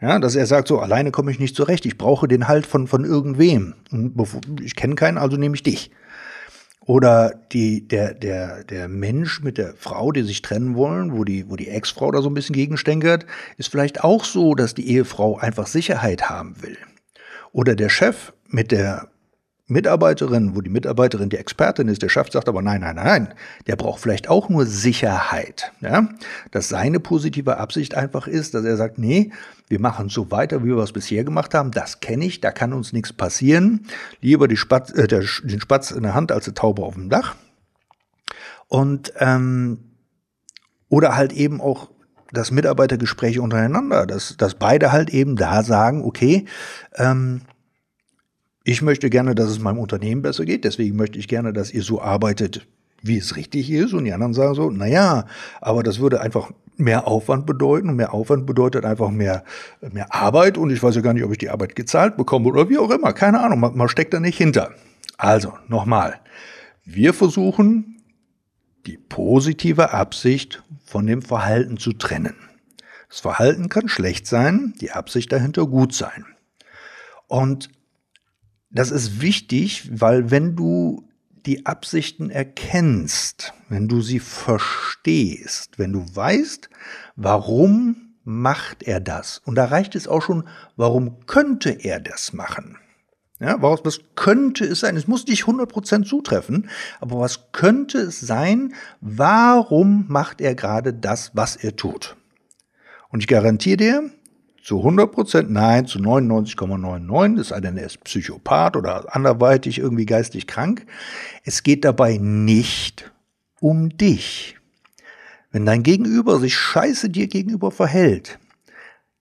Ja, 0.00 0.18
dass 0.18 0.34
er 0.34 0.46
sagt, 0.46 0.68
so 0.68 0.80
alleine 0.80 1.10
komme 1.10 1.30
ich 1.30 1.38
nicht 1.38 1.56
zurecht, 1.56 1.86
ich 1.86 1.96
brauche 1.96 2.28
den 2.28 2.48
Halt 2.48 2.66
von, 2.66 2.86
von 2.86 3.04
irgendwem. 3.04 3.74
Und 3.90 4.60
ich 4.62 4.76
kenne 4.76 4.94
keinen, 4.94 5.16
also 5.16 5.38
nehme 5.38 5.54
ich 5.54 5.62
dich. 5.62 5.90
Oder 6.84 7.32
die, 7.52 7.88
der, 7.88 8.12
der, 8.12 8.62
der 8.64 8.88
Mensch 8.88 9.42
mit 9.42 9.56
der 9.56 9.74
Frau, 9.74 10.12
die 10.12 10.22
sich 10.22 10.42
trennen 10.42 10.76
wollen, 10.76 11.16
wo 11.16 11.24
die, 11.24 11.48
wo 11.48 11.56
die 11.56 11.68
Ex-Frau 11.68 12.12
da 12.12 12.20
so 12.20 12.28
ein 12.28 12.34
bisschen 12.34 12.54
gegenstänkert, 12.54 13.24
ist 13.56 13.70
vielleicht 13.70 14.04
auch 14.04 14.24
so, 14.24 14.54
dass 14.54 14.74
die 14.74 14.88
Ehefrau 14.88 15.38
einfach 15.38 15.66
Sicherheit 15.66 16.28
haben 16.28 16.62
will. 16.62 16.76
Oder 17.56 17.74
der 17.74 17.88
Chef 17.88 18.34
mit 18.48 18.70
der 18.70 19.08
Mitarbeiterin, 19.66 20.54
wo 20.54 20.60
die 20.60 20.68
Mitarbeiterin 20.68 21.30
die 21.30 21.38
Expertin 21.38 21.88
ist, 21.88 22.02
der 22.02 22.10
Chef 22.10 22.30
sagt 22.30 22.50
aber 22.50 22.60
nein, 22.60 22.82
nein, 22.82 22.96
nein, 22.96 23.32
der 23.66 23.76
braucht 23.76 23.98
vielleicht 23.98 24.28
auch 24.28 24.50
nur 24.50 24.66
Sicherheit. 24.66 25.72
Ja? 25.80 26.06
Dass 26.50 26.68
seine 26.68 27.00
positive 27.00 27.56
Absicht 27.56 27.94
einfach 27.94 28.26
ist, 28.26 28.52
dass 28.52 28.66
er 28.66 28.76
sagt, 28.76 28.98
nee, 28.98 29.32
wir 29.68 29.80
machen 29.80 30.10
so 30.10 30.30
weiter, 30.30 30.64
wie 30.64 30.76
wir 30.76 30.82
es 30.82 30.92
bisher 30.92 31.24
gemacht 31.24 31.54
haben, 31.54 31.70
das 31.70 32.00
kenne 32.00 32.26
ich, 32.26 32.42
da 32.42 32.50
kann 32.50 32.74
uns 32.74 32.92
nichts 32.92 33.14
passieren. 33.14 33.86
Lieber 34.20 34.54
Spatz, 34.54 34.92
äh, 34.92 35.06
der, 35.06 35.24
den 35.42 35.60
Spatz 35.62 35.92
in 35.92 36.02
der 36.02 36.12
Hand 36.12 36.32
als 36.32 36.44
die 36.44 36.52
Taube 36.52 36.82
auf 36.82 36.92
dem 36.92 37.08
Dach. 37.08 37.36
Und 38.68 39.14
ähm, 39.18 39.78
oder 40.90 41.16
halt 41.16 41.32
eben 41.32 41.62
auch 41.62 41.88
das 42.32 42.50
Mitarbeitergespräch 42.50 43.38
untereinander, 43.38 44.06
dass, 44.06 44.36
dass 44.36 44.54
beide 44.54 44.92
halt 44.92 45.10
eben 45.10 45.36
da 45.36 45.62
sagen, 45.62 46.04
okay, 46.04 46.44
ähm, 46.96 47.42
ich 48.64 48.82
möchte 48.82 49.10
gerne, 49.10 49.34
dass 49.34 49.48
es 49.48 49.60
meinem 49.60 49.78
Unternehmen 49.78 50.22
besser 50.22 50.44
geht, 50.44 50.64
deswegen 50.64 50.96
möchte 50.96 51.18
ich 51.18 51.28
gerne, 51.28 51.52
dass 51.52 51.72
ihr 51.72 51.82
so 51.82 52.00
arbeitet, 52.00 52.66
wie 53.02 53.16
es 53.16 53.36
richtig 53.36 53.70
ist. 53.70 53.92
Und 53.92 54.04
die 54.04 54.12
anderen 54.12 54.34
sagen 54.34 54.54
so, 54.54 54.70
naja, 54.70 55.26
aber 55.60 55.82
das 55.82 56.00
würde 56.00 56.20
einfach 56.20 56.50
mehr 56.76 57.06
Aufwand 57.06 57.46
bedeuten. 57.46 57.88
Und 57.88 57.96
mehr 57.96 58.12
Aufwand 58.12 58.46
bedeutet 58.46 58.84
einfach 58.84 59.10
mehr, 59.10 59.44
mehr 59.92 60.12
Arbeit. 60.12 60.58
Und 60.58 60.70
ich 60.70 60.82
weiß 60.82 60.94
ja 60.96 61.00
gar 61.00 61.14
nicht, 61.14 61.24
ob 61.24 61.32
ich 61.32 61.38
die 61.38 61.50
Arbeit 61.50 61.76
gezahlt 61.76 62.16
bekomme 62.16 62.48
oder 62.48 62.68
wie 62.68 62.78
auch 62.78 62.90
immer. 62.90 63.12
Keine 63.12 63.40
Ahnung, 63.40 63.60
man, 63.60 63.76
man 63.76 63.88
steckt 63.88 64.14
da 64.14 64.20
nicht 64.20 64.36
hinter. 64.36 64.72
Also, 65.16 65.54
nochmal. 65.68 66.20
Wir 66.84 67.14
versuchen, 67.14 68.02
die 68.86 68.96
positive 68.96 69.92
Absicht 69.92 70.62
von 70.96 71.06
dem 71.06 71.20
Verhalten 71.20 71.76
zu 71.76 71.92
trennen. 71.92 72.36
Das 73.10 73.20
Verhalten 73.20 73.68
kann 73.68 73.86
schlecht 73.86 74.26
sein, 74.26 74.72
die 74.80 74.92
Absicht 74.92 75.30
dahinter 75.30 75.66
gut 75.66 75.92
sein. 75.92 76.24
Und 77.26 77.68
das 78.70 78.90
ist 78.90 79.20
wichtig, 79.20 79.90
weil 79.92 80.30
wenn 80.30 80.56
du 80.56 81.06
die 81.44 81.66
Absichten 81.66 82.30
erkennst, 82.30 83.52
wenn 83.68 83.88
du 83.88 84.00
sie 84.00 84.20
verstehst, 84.20 85.78
wenn 85.78 85.92
du 85.92 86.06
weißt, 86.16 86.70
warum 87.14 88.14
macht 88.24 88.82
er 88.82 89.00
das? 89.00 89.42
Und 89.44 89.56
da 89.56 89.66
reicht 89.66 89.96
es 89.96 90.08
auch 90.08 90.22
schon, 90.22 90.48
warum 90.76 91.26
könnte 91.26 91.72
er 91.72 92.00
das 92.00 92.32
machen? 92.32 92.78
Ja, 93.38 93.60
was 93.60 94.00
könnte 94.14 94.64
es 94.64 94.80
sein? 94.80 94.96
Es 94.96 95.06
muss 95.06 95.26
nicht 95.26 95.44
100% 95.44 96.04
zutreffen, 96.04 96.70
aber 97.00 97.20
was 97.20 97.52
könnte 97.52 97.98
es 97.98 98.18
sein? 98.20 98.72
Warum 99.02 100.06
macht 100.08 100.40
er 100.40 100.54
gerade 100.54 100.94
das, 100.94 101.32
was 101.34 101.56
er 101.56 101.76
tut? 101.76 102.16
Und 103.10 103.20
ich 103.20 103.26
garantiere 103.26 103.76
dir, 103.76 104.10
zu 104.62 104.78
100 104.78 105.12
Prozent 105.12 105.50
nein, 105.50 105.86
zu 105.86 105.98
99,99, 105.98 107.40
es 107.40 107.48
sei 107.48 107.60
denn, 107.60 107.76
er 107.76 107.86
ist 107.86 108.02
Psychopath 108.02 108.74
oder 108.74 109.14
anderweitig 109.14 109.78
irgendwie 109.78 110.06
geistig 110.06 110.46
krank. 110.46 110.86
Es 111.44 111.62
geht 111.62 111.84
dabei 111.84 112.16
nicht 112.16 113.12
um 113.60 113.96
dich. 113.96 114.56
Wenn 115.52 115.66
dein 115.66 115.82
Gegenüber 115.82 116.40
sich 116.40 116.56
scheiße 116.56 117.10
dir 117.10 117.28
gegenüber 117.28 117.70
verhält, 117.70 118.38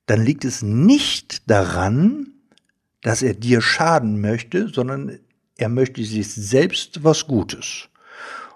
dann 0.08 0.23
liegt 0.23 0.45
es 0.45 0.63
nicht 0.63 1.49
daran, 1.49 2.35
dass 3.06 3.22
er 3.22 3.36
dir 3.36 3.62
schaden 3.62 4.20
möchte, 4.20 4.68
sondern 4.68 5.20
er 5.58 5.70
möchte 5.70 6.04
sich 6.04 6.34
selbst 6.34 7.04
was 7.04 7.28
Gutes. 7.28 7.88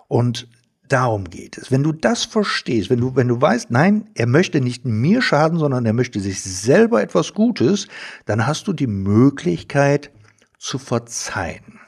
Und 0.08 0.50
Darum 0.88 1.26
geht 1.30 1.60
es. 1.60 1.70
Wenn 1.70 1.84
du 1.84 1.92
das 1.92 2.26
verstehst, 2.26 2.90
wenn 2.90 3.00
du, 3.00 3.16
wenn 3.16 3.28
du 3.28 3.40
weißt, 3.40 3.70
nein, 3.70 4.10
er 4.16 4.26
möchte 4.26 4.60
nicht 4.60 4.86
mir 4.86 5.22
schaden, 5.22 5.60
sondern 5.60 5.86
er 5.86 5.94
möchte 5.94 6.20
sich 6.20 6.42
selber 6.42 7.04
etwas 7.04 7.36
Gutes, 7.36 7.88
dann 8.26 8.48
hast 8.48 8.68
du 8.68 8.74
die 8.74 8.88
Möglichkeit 8.88 10.10
zu 10.58 10.80
verzeihen. 10.80 11.80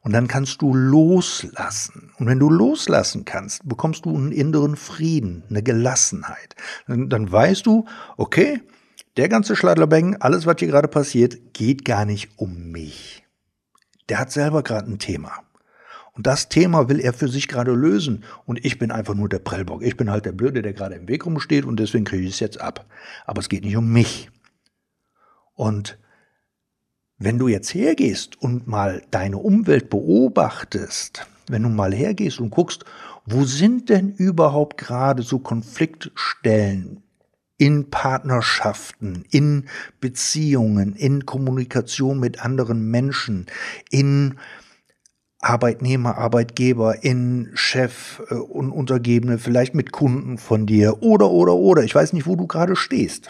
Und 0.00 0.12
dann 0.12 0.26
kannst 0.26 0.62
du 0.62 0.74
loslassen. 0.74 2.10
Und 2.18 2.26
wenn 2.26 2.40
du 2.40 2.50
loslassen 2.50 3.24
kannst, 3.24 3.68
bekommst 3.68 4.04
du 4.04 4.16
einen 4.16 4.32
inneren 4.32 4.74
Frieden, 4.74 5.44
eine 5.48 5.62
Gelassenheit. 5.62 6.56
Dann, 6.88 7.08
dann 7.08 7.30
weißt 7.30 7.64
du, 7.66 7.84
okay, 8.16 8.62
der 9.16 9.28
ganze 9.28 9.56
Schladlerbang, 9.56 10.16
alles, 10.20 10.46
was 10.46 10.56
hier 10.58 10.68
gerade 10.68 10.88
passiert, 10.88 11.54
geht 11.54 11.84
gar 11.84 12.04
nicht 12.04 12.38
um 12.38 12.70
mich. 12.70 13.24
Der 14.08 14.18
hat 14.18 14.32
selber 14.32 14.62
gerade 14.62 14.90
ein 14.90 14.98
Thema. 14.98 15.32
Und 16.14 16.26
das 16.26 16.48
Thema 16.48 16.88
will 16.88 17.00
er 17.00 17.12
für 17.12 17.28
sich 17.28 17.48
gerade 17.48 17.72
lösen. 17.72 18.24
Und 18.44 18.64
ich 18.64 18.78
bin 18.78 18.90
einfach 18.90 19.14
nur 19.14 19.28
der 19.28 19.38
Prellbock. 19.38 19.82
Ich 19.82 19.96
bin 19.96 20.10
halt 20.10 20.26
der 20.26 20.32
Blöde, 20.32 20.60
der 20.62 20.74
gerade 20.74 20.94
im 20.94 21.08
Weg 21.08 21.24
rumsteht 21.24 21.64
und 21.64 21.80
deswegen 21.80 22.04
kriege 22.04 22.24
ich 22.24 22.34
es 22.34 22.40
jetzt 22.40 22.60
ab. 22.60 22.86
Aber 23.24 23.40
es 23.40 23.48
geht 23.48 23.64
nicht 23.64 23.76
um 23.76 23.90
mich. 23.90 24.30
Und 25.54 25.98
wenn 27.18 27.38
du 27.38 27.48
jetzt 27.48 27.72
hergehst 27.72 28.40
und 28.40 28.66
mal 28.66 29.02
deine 29.10 29.38
Umwelt 29.38 29.88
beobachtest, 29.90 31.26
wenn 31.48 31.62
du 31.62 31.68
mal 31.68 31.94
hergehst 31.94 32.40
und 32.40 32.50
guckst, 32.50 32.84
wo 33.24 33.44
sind 33.44 33.88
denn 33.88 34.10
überhaupt 34.10 34.76
gerade 34.76 35.22
so 35.22 35.38
Konfliktstellen 35.38 37.02
in 37.62 37.90
Partnerschaften, 37.90 39.24
in 39.30 39.68
Beziehungen, 40.00 40.96
in 40.96 41.26
Kommunikation 41.26 42.18
mit 42.18 42.44
anderen 42.44 42.90
Menschen, 42.90 43.46
in 43.88 44.34
Arbeitnehmer, 45.38 46.18
Arbeitgeber, 46.18 47.04
in 47.04 47.52
Chef 47.54 48.20
äh, 48.30 48.34
und 48.34 48.72
Untergebene, 48.72 49.38
vielleicht 49.38 49.76
mit 49.76 49.92
Kunden 49.92 50.38
von 50.38 50.66
dir 50.66 51.04
oder, 51.04 51.30
oder, 51.30 51.54
oder. 51.54 51.84
Ich 51.84 51.94
weiß 51.94 52.14
nicht, 52.14 52.26
wo 52.26 52.34
du 52.34 52.48
gerade 52.48 52.74
stehst. 52.74 53.28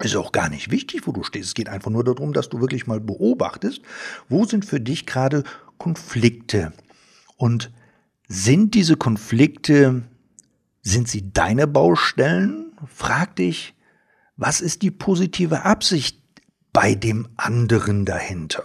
Ist 0.00 0.16
auch 0.16 0.32
gar 0.32 0.48
nicht 0.48 0.72
wichtig, 0.72 1.06
wo 1.06 1.12
du 1.12 1.22
stehst. 1.22 1.46
Es 1.46 1.54
geht 1.54 1.68
einfach 1.68 1.92
nur 1.92 2.02
darum, 2.02 2.32
dass 2.32 2.48
du 2.48 2.60
wirklich 2.60 2.88
mal 2.88 2.98
beobachtest, 2.98 3.82
wo 4.28 4.46
sind 4.46 4.64
für 4.64 4.80
dich 4.80 5.06
gerade 5.06 5.44
Konflikte? 5.78 6.72
Und 7.36 7.70
sind 8.26 8.74
diese 8.74 8.96
Konflikte, 8.96 10.02
sind 10.82 11.06
sie 11.06 11.32
deine 11.32 11.68
Baustellen? 11.68 12.63
Frag 12.86 13.36
dich, 13.36 13.74
was 14.36 14.60
ist 14.60 14.82
die 14.82 14.90
positive 14.90 15.64
Absicht 15.64 16.20
bei 16.72 16.94
dem 16.94 17.28
anderen 17.36 18.04
dahinter? 18.04 18.64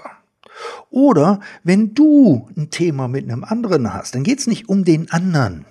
Oder 0.90 1.40
wenn 1.64 1.94
du 1.94 2.50
ein 2.58 2.70
Thema 2.70 3.08
mit 3.08 3.24
einem 3.24 3.44
anderen 3.44 3.94
hast, 3.94 4.16
dann 4.16 4.24
geht 4.24 4.40
es 4.40 4.48
nicht 4.48 4.68
um 4.68 4.84
den 4.84 5.10
anderen, 5.12 5.66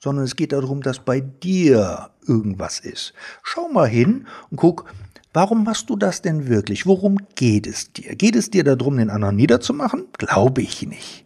sondern 0.00 0.24
es 0.24 0.36
geht 0.36 0.52
darum, 0.52 0.82
dass 0.82 1.00
bei 1.00 1.20
dir 1.20 2.10
irgendwas 2.26 2.80
ist. 2.80 3.14
Schau 3.42 3.68
mal 3.68 3.88
hin 3.88 4.26
und 4.50 4.56
guck, 4.56 4.92
warum 5.32 5.64
machst 5.64 5.90
du 5.90 5.96
das 5.96 6.22
denn 6.22 6.48
wirklich? 6.48 6.86
Worum 6.86 7.18
geht 7.34 7.66
es 7.66 7.92
dir? 7.92 8.14
Geht 8.14 8.36
es 8.36 8.50
dir 8.50 8.64
darum, 8.64 8.98
den 8.98 9.10
anderen 9.10 9.36
niederzumachen? 9.36 10.06
Glaube 10.18 10.62
ich 10.62 10.86
nicht. 10.86 11.24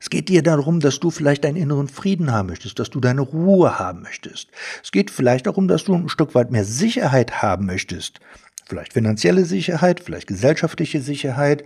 Es 0.00 0.10
geht 0.10 0.28
dir 0.28 0.42
darum, 0.42 0.80
dass 0.80 1.00
du 1.00 1.10
vielleicht 1.10 1.44
deinen 1.44 1.56
inneren 1.56 1.88
Frieden 1.88 2.32
haben 2.32 2.48
möchtest, 2.48 2.78
dass 2.78 2.90
du 2.90 3.00
deine 3.00 3.22
Ruhe 3.22 3.78
haben 3.78 4.02
möchtest. 4.02 4.48
Es 4.82 4.92
geht 4.92 5.10
vielleicht 5.10 5.46
darum, 5.46 5.68
dass 5.68 5.84
du 5.84 5.94
ein 5.94 6.08
Stück 6.08 6.34
weit 6.34 6.50
mehr 6.50 6.64
Sicherheit 6.64 7.42
haben 7.42 7.66
möchtest. 7.66 8.20
Vielleicht 8.66 8.92
finanzielle 8.92 9.44
Sicherheit, 9.44 10.00
vielleicht 10.00 10.26
gesellschaftliche 10.26 11.00
Sicherheit, 11.00 11.64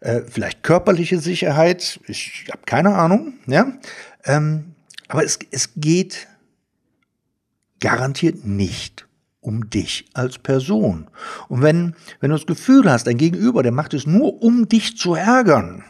äh, 0.00 0.22
vielleicht 0.22 0.62
körperliche 0.62 1.18
Sicherheit, 1.18 2.00
ich 2.06 2.46
habe 2.50 2.62
keine 2.64 2.94
Ahnung, 2.94 3.34
ja. 3.46 3.72
Ähm, 4.24 4.74
aber 5.08 5.24
es, 5.24 5.38
es 5.50 5.70
geht 5.76 6.26
garantiert 7.80 8.44
nicht 8.44 9.06
um 9.40 9.70
dich 9.70 10.06
als 10.14 10.38
Person. 10.38 11.08
Und 11.48 11.62
wenn, 11.62 11.94
wenn 12.20 12.30
du 12.30 12.36
das 12.36 12.46
Gefühl 12.46 12.90
hast, 12.90 13.06
dein 13.06 13.18
Gegenüber, 13.18 13.62
der 13.62 13.72
macht 13.72 13.94
es 13.94 14.06
nur, 14.06 14.42
um 14.42 14.68
dich 14.68 14.96
zu 14.96 15.14
ärgern, 15.14 15.84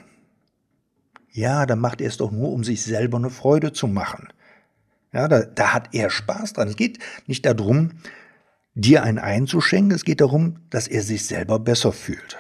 ja, 1.39 1.67
dann 1.67 1.79
macht 1.79 2.01
er 2.01 2.09
es 2.09 2.17
doch 2.17 2.33
nur, 2.33 2.53
um 2.53 2.65
sich 2.65 2.83
selber 2.83 3.17
eine 3.19 3.31
Freude 3.31 3.73
zu 3.73 3.87
machen. 3.87 4.29
Ja, 5.13 5.29
da, 5.29 5.43
da 5.43 5.73
hat 5.73 5.95
er 5.95 6.11
Spaß 6.11 6.53
dran. 6.53 6.69
Es 6.69 6.77
geht 6.77 6.99
nicht 7.27 7.47
darum, 7.47 7.93
dir 8.75 9.03
einen 9.03 9.19
einzuschenken, 9.19 9.93
es 9.93 10.05
geht 10.05 10.21
darum, 10.21 10.57
dass 10.71 10.89
er 10.89 11.03
sich 11.03 11.27
selber 11.27 11.59
besser 11.59 11.93
fühlt. 11.93 12.39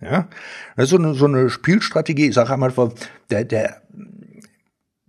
Ja, 0.00 0.28
das 0.76 0.84
ist 0.84 0.90
so 0.90 0.96
eine, 0.96 1.14
so 1.14 1.24
eine 1.24 1.50
Spielstrategie. 1.50 2.28
Ich 2.28 2.34
sage 2.34 2.52
einmal, 2.52 2.72
der, 3.30 3.44
der 3.44 3.82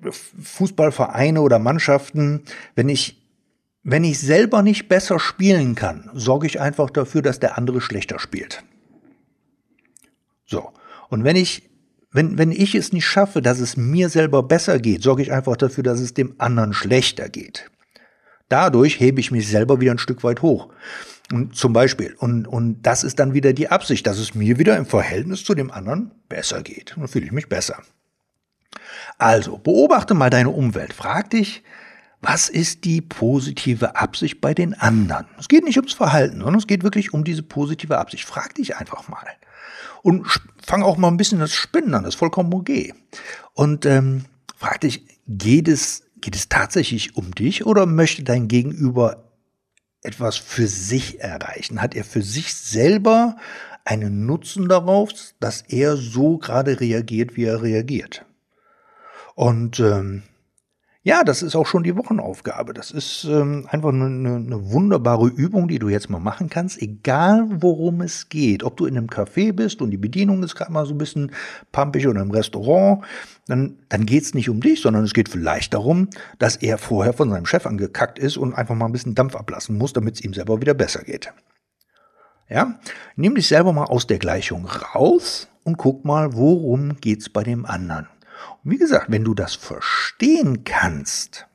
Fußballvereine 0.01 1.41
oder 1.41 1.59
Mannschaften, 1.59 2.43
wenn 2.75 2.89
ich, 2.89 3.21
wenn 3.83 4.03
ich 4.03 4.19
selber 4.19 4.63
nicht 4.63 4.87
besser 4.87 5.19
spielen 5.19 5.75
kann, 5.75 6.09
sorge 6.13 6.47
ich 6.47 6.59
einfach 6.59 6.89
dafür, 6.89 7.21
dass 7.21 7.39
der 7.39 7.57
andere 7.57 7.81
schlechter 7.81 8.17
spielt. 8.19 8.63
So. 10.45 10.71
Und 11.09 11.23
wenn 11.23 11.35
ich, 11.35 11.68
wenn, 12.11 12.37
wenn 12.37 12.51
ich 12.51 12.75
es 12.75 12.91
nicht 12.91 13.05
schaffe, 13.05 13.41
dass 13.41 13.59
es 13.59 13.77
mir 13.77 14.09
selber 14.09 14.43
besser 14.43 14.79
geht, 14.79 15.03
sorge 15.03 15.21
ich 15.21 15.31
einfach 15.31 15.57
dafür, 15.57 15.83
dass 15.83 15.99
es 15.99 16.13
dem 16.13 16.35
anderen 16.37 16.73
schlechter 16.73 17.29
geht. 17.29 17.69
Dadurch 18.49 18.99
hebe 18.99 19.19
ich 19.19 19.31
mich 19.31 19.47
selber 19.47 19.79
wieder 19.79 19.91
ein 19.91 19.99
Stück 19.99 20.23
weit 20.23 20.41
hoch. 20.41 20.69
Und 21.31 21.55
zum 21.55 21.73
Beispiel. 21.73 22.15
Und, 22.17 22.47
und 22.47 22.81
das 22.81 23.03
ist 23.03 23.19
dann 23.19 23.35
wieder 23.35 23.53
die 23.53 23.69
Absicht, 23.69 24.07
dass 24.07 24.17
es 24.17 24.33
mir 24.33 24.57
wieder 24.57 24.75
im 24.77 24.87
Verhältnis 24.87 25.43
zu 25.43 25.53
dem 25.53 25.69
anderen 25.69 26.11
besser 26.27 26.63
geht. 26.63 26.95
Dann 26.97 27.07
fühle 27.07 27.25
ich 27.25 27.31
mich 27.31 27.47
besser. 27.47 27.83
Also, 29.19 29.59
beobachte 29.59 30.15
mal 30.15 30.31
deine 30.31 30.49
Umwelt. 30.49 30.93
Frag 30.93 31.29
dich, 31.29 31.63
was 32.21 32.49
ist 32.49 32.83
die 32.83 33.01
positive 33.01 33.95
Absicht 33.95 34.41
bei 34.41 34.55
den 34.55 34.73
anderen? 34.73 35.27
Es 35.37 35.47
geht 35.47 35.63
nicht 35.63 35.77
ums 35.77 35.93
Verhalten, 35.93 36.39
sondern 36.39 36.57
es 36.57 36.67
geht 36.67 36.83
wirklich 36.83 37.13
um 37.13 37.23
diese 37.23 37.43
positive 37.43 37.99
Absicht. 37.99 38.25
Frag 38.25 38.55
dich 38.55 38.75
einfach 38.75 39.07
mal. 39.07 39.27
Und 40.01 40.25
fang 40.65 40.83
auch 40.83 40.97
mal 40.97 41.09
ein 41.09 41.17
bisschen 41.17 41.39
das 41.39 41.53
Spinnen 41.53 41.93
an, 41.93 42.03
das 42.03 42.15
ist 42.15 42.19
vollkommen 42.19 42.53
okay. 42.53 42.93
Und 43.53 43.85
ähm, 43.85 44.25
frag 44.55 44.81
dich, 44.81 45.05
geht 45.27 45.67
es, 45.67 46.03
geht 46.21 46.35
es 46.35 46.49
tatsächlich 46.49 47.15
um 47.15 47.33
dich 47.33 47.65
oder 47.65 47.85
möchte 47.85 48.23
dein 48.23 48.47
Gegenüber 48.47 49.29
etwas 50.01 50.37
für 50.37 50.67
sich 50.67 51.19
erreichen? 51.19 51.81
Hat 51.81 51.95
er 51.95 52.03
für 52.03 52.21
sich 52.21 52.53
selber 52.55 53.37
einen 53.83 54.25
Nutzen 54.25 54.69
darauf, 54.69 55.11
dass 55.39 55.61
er 55.61 55.97
so 55.97 56.37
gerade 56.37 56.79
reagiert, 56.79 57.35
wie 57.35 57.45
er 57.45 57.61
reagiert? 57.61 58.25
Und 59.35 59.79
ähm, 59.79 60.23
Ja, 61.01 61.23
das 61.23 61.41
ist 61.41 61.55
auch 61.55 61.65
schon 61.65 61.83
die 61.83 61.95
Wochenaufgabe. 61.95 62.73
Das 62.73 62.91
ist 62.91 63.23
ähm, 63.23 63.65
einfach 63.69 63.93
eine, 63.93 64.05
eine, 64.05 64.71
wunderbare 64.71 65.27
Übung, 65.27 65.69
die 65.69 65.79
du 65.79 65.87
jetzt 65.87 66.09
mal 66.09 66.19
machen 66.19 66.49
kannst, 66.49 66.81
egal 66.81 67.45
worum 67.61 68.01
es 68.01 68.27
geht. 68.27 68.63
Ob 68.63 68.75
du 68.75 68.85
in 68.85 68.97
einem 68.97 69.07
Café 69.07 69.53
bist 69.53 69.81
und 69.81 69.91
die 69.91 69.97
Bedienung 69.97 70.43
ist 70.43 70.55
gerade 70.55 70.73
mal 70.73 70.85
so 70.85 70.93
ein 70.93 70.97
bisschen 70.97 71.31
pampig 71.71 72.05
oder 72.05 72.21
im 72.21 72.31
Restaurant, 72.31 73.05
dann, 73.47 73.79
dann 73.87 74.05
geht 74.05 74.23
es 74.23 74.33
nicht 74.33 74.49
um 74.49 74.59
dich, 74.59 74.81
sondern 74.81 75.05
es 75.05 75.13
geht 75.13 75.29
vielleicht 75.29 75.73
darum, 75.73 76.09
dass 76.37 76.57
er 76.57 76.77
vorher 76.77 77.13
von 77.13 77.29
seinem 77.29 77.45
Chef 77.45 77.65
angekackt 77.65 78.19
ist 78.19 78.35
und 78.35 78.53
einfach 78.53 78.75
mal 78.75 78.87
ein 78.87 78.91
bisschen 78.91 79.15
Dampf 79.15 79.37
ablassen 79.37 79.77
muss, 79.77 79.93
damit 79.93 80.15
es 80.15 80.21
ihm 80.25 80.33
selber 80.33 80.59
wieder 80.59 80.73
besser 80.73 81.03
geht. 81.03 81.31
Ja, 82.49 82.77
nimm 83.15 83.35
dich 83.35 83.47
selber 83.47 83.71
mal 83.71 83.85
aus 83.85 84.05
der 84.05 84.19
Gleichung 84.19 84.65
raus 84.65 85.47
und 85.63 85.77
guck 85.77 86.03
mal, 86.03 86.33
worum 86.33 86.97
geht's 86.99 87.29
bei 87.29 87.43
dem 87.43 87.65
anderen. 87.65 88.07
Und 88.63 88.71
wie 88.71 88.77
gesagt, 88.77 89.09
wenn 89.09 89.23
du 89.23 89.33
das 89.33 89.55
verstehen 89.55 90.63
kannst, 90.63 91.47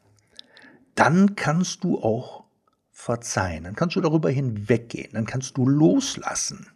dann 0.94 1.36
kannst 1.36 1.84
du 1.84 2.00
auch 2.00 2.44
verzeihen, 2.92 3.64
dann 3.64 3.74
kannst 3.74 3.96
du 3.96 4.00
darüber 4.00 4.30
hinweggehen, 4.30 5.10
dann 5.12 5.26
kannst 5.26 5.56
du 5.56 5.68
loslassen. 5.68 6.68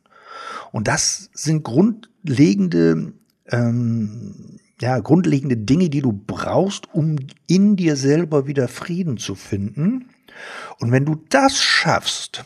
Und 0.72 0.88
das 0.88 1.30
sind 1.32 1.62
grundlegende, 1.62 3.12
ähm, 3.46 4.58
ja, 4.80 4.98
grundlegende 4.98 5.56
Dinge, 5.56 5.88
die 5.88 6.02
du 6.02 6.12
brauchst, 6.12 6.92
um 6.92 7.16
in 7.46 7.76
dir 7.76 7.96
selber 7.96 8.46
wieder 8.46 8.68
Frieden 8.68 9.16
zu 9.16 9.34
finden. 9.34 10.10
Und 10.78 10.92
wenn 10.92 11.04
du 11.04 11.16
das 11.30 11.60
schaffst, 11.60 12.44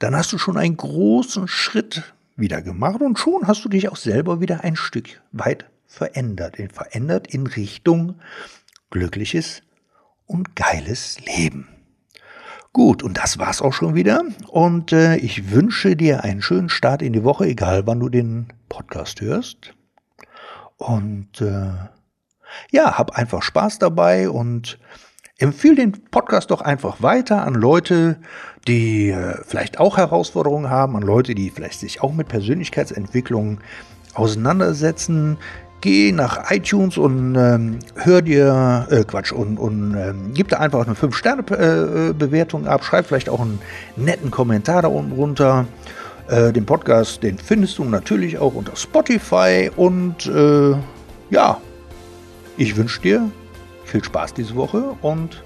dann 0.00 0.16
hast 0.16 0.32
du 0.32 0.38
schon 0.38 0.56
einen 0.56 0.76
großen 0.76 1.48
Schritt 1.48 2.14
wieder 2.36 2.62
gemacht 2.62 3.00
und 3.00 3.18
schon 3.18 3.46
hast 3.46 3.64
du 3.64 3.68
dich 3.68 3.88
auch 3.88 3.96
selber 3.96 4.40
wieder 4.40 4.62
ein 4.64 4.76
Stück 4.76 5.20
weit 5.32 5.66
verändert. 5.88 6.56
Verändert 6.72 7.26
in 7.26 7.48
Richtung 7.48 8.20
glückliches 8.90 9.62
und 10.26 10.54
geiles 10.54 11.18
Leben. 11.24 11.68
Gut, 12.72 13.02
und 13.02 13.18
das 13.18 13.38
war's 13.38 13.62
auch 13.62 13.72
schon 13.72 13.94
wieder. 13.94 14.22
Und 14.46 14.92
äh, 14.92 15.16
ich 15.16 15.50
wünsche 15.50 15.96
dir 15.96 16.22
einen 16.22 16.42
schönen 16.42 16.68
Start 16.68 17.02
in 17.02 17.12
die 17.12 17.24
Woche, 17.24 17.46
egal 17.46 17.86
wann 17.86 17.98
du 17.98 18.08
den 18.08 18.52
Podcast 18.68 19.20
hörst. 19.20 19.74
Und 20.76 21.40
äh, 21.40 21.72
ja, 22.70 22.98
hab 22.98 23.16
einfach 23.16 23.42
Spaß 23.42 23.78
dabei 23.78 24.28
und 24.28 24.78
empfehle 25.38 25.76
den 25.76 25.92
Podcast 26.10 26.50
doch 26.50 26.60
einfach 26.60 27.02
weiter 27.02 27.44
an 27.44 27.54
Leute, 27.54 28.20
die 28.66 29.10
äh, 29.10 29.42
vielleicht 29.44 29.80
auch 29.80 29.96
Herausforderungen 29.96 30.68
haben, 30.70 30.94
an 30.94 31.02
Leute, 31.02 31.34
die 31.34 31.50
vielleicht 31.50 31.80
sich 31.80 32.02
auch 32.02 32.12
mit 32.12 32.28
Persönlichkeitsentwicklung 32.28 33.60
auseinandersetzen, 34.14 35.38
geh 35.80 36.12
nach 36.12 36.50
iTunes 36.50 36.98
und 36.98 37.34
ähm, 37.36 37.78
hör 37.96 38.22
dir, 38.22 38.86
äh, 38.90 39.04
Quatsch, 39.04 39.32
und, 39.32 39.58
und 39.58 39.94
ähm, 39.94 40.32
gib 40.34 40.48
da 40.48 40.58
einfach 40.58 40.86
eine 40.86 40.94
5-Sterne-Bewertung 40.94 42.66
ab, 42.66 42.84
schreib 42.84 43.06
vielleicht 43.06 43.28
auch 43.28 43.40
einen 43.40 43.60
netten 43.96 44.30
Kommentar 44.30 44.82
da 44.82 44.88
unten 44.88 45.12
runter. 45.12 45.66
Äh, 46.28 46.52
den 46.52 46.66
Podcast, 46.66 47.22
den 47.22 47.38
findest 47.38 47.78
du 47.78 47.84
natürlich 47.84 48.38
auch 48.38 48.54
unter 48.54 48.76
Spotify 48.76 49.70
und 49.74 50.26
äh, 50.26 50.74
ja, 51.30 51.58
ich 52.56 52.76
wünsche 52.76 53.00
dir 53.00 53.30
viel 53.84 54.04
Spaß 54.04 54.34
diese 54.34 54.54
Woche 54.54 54.94
und 55.00 55.42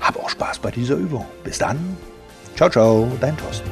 hab 0.00 0.16
auch 0.16 0.30
Spaß 0.30 0.60
bei 0.60 0.70
dieser 0.70 0.94
Übung. 0.94 1.26
Bis 1.42 1.58
dann. 1.58 1.96
Ciao, 2.56 2.70
ciao, 2.70 3.08
dein 3.20 3.36
Thorsten. 3.36 3.68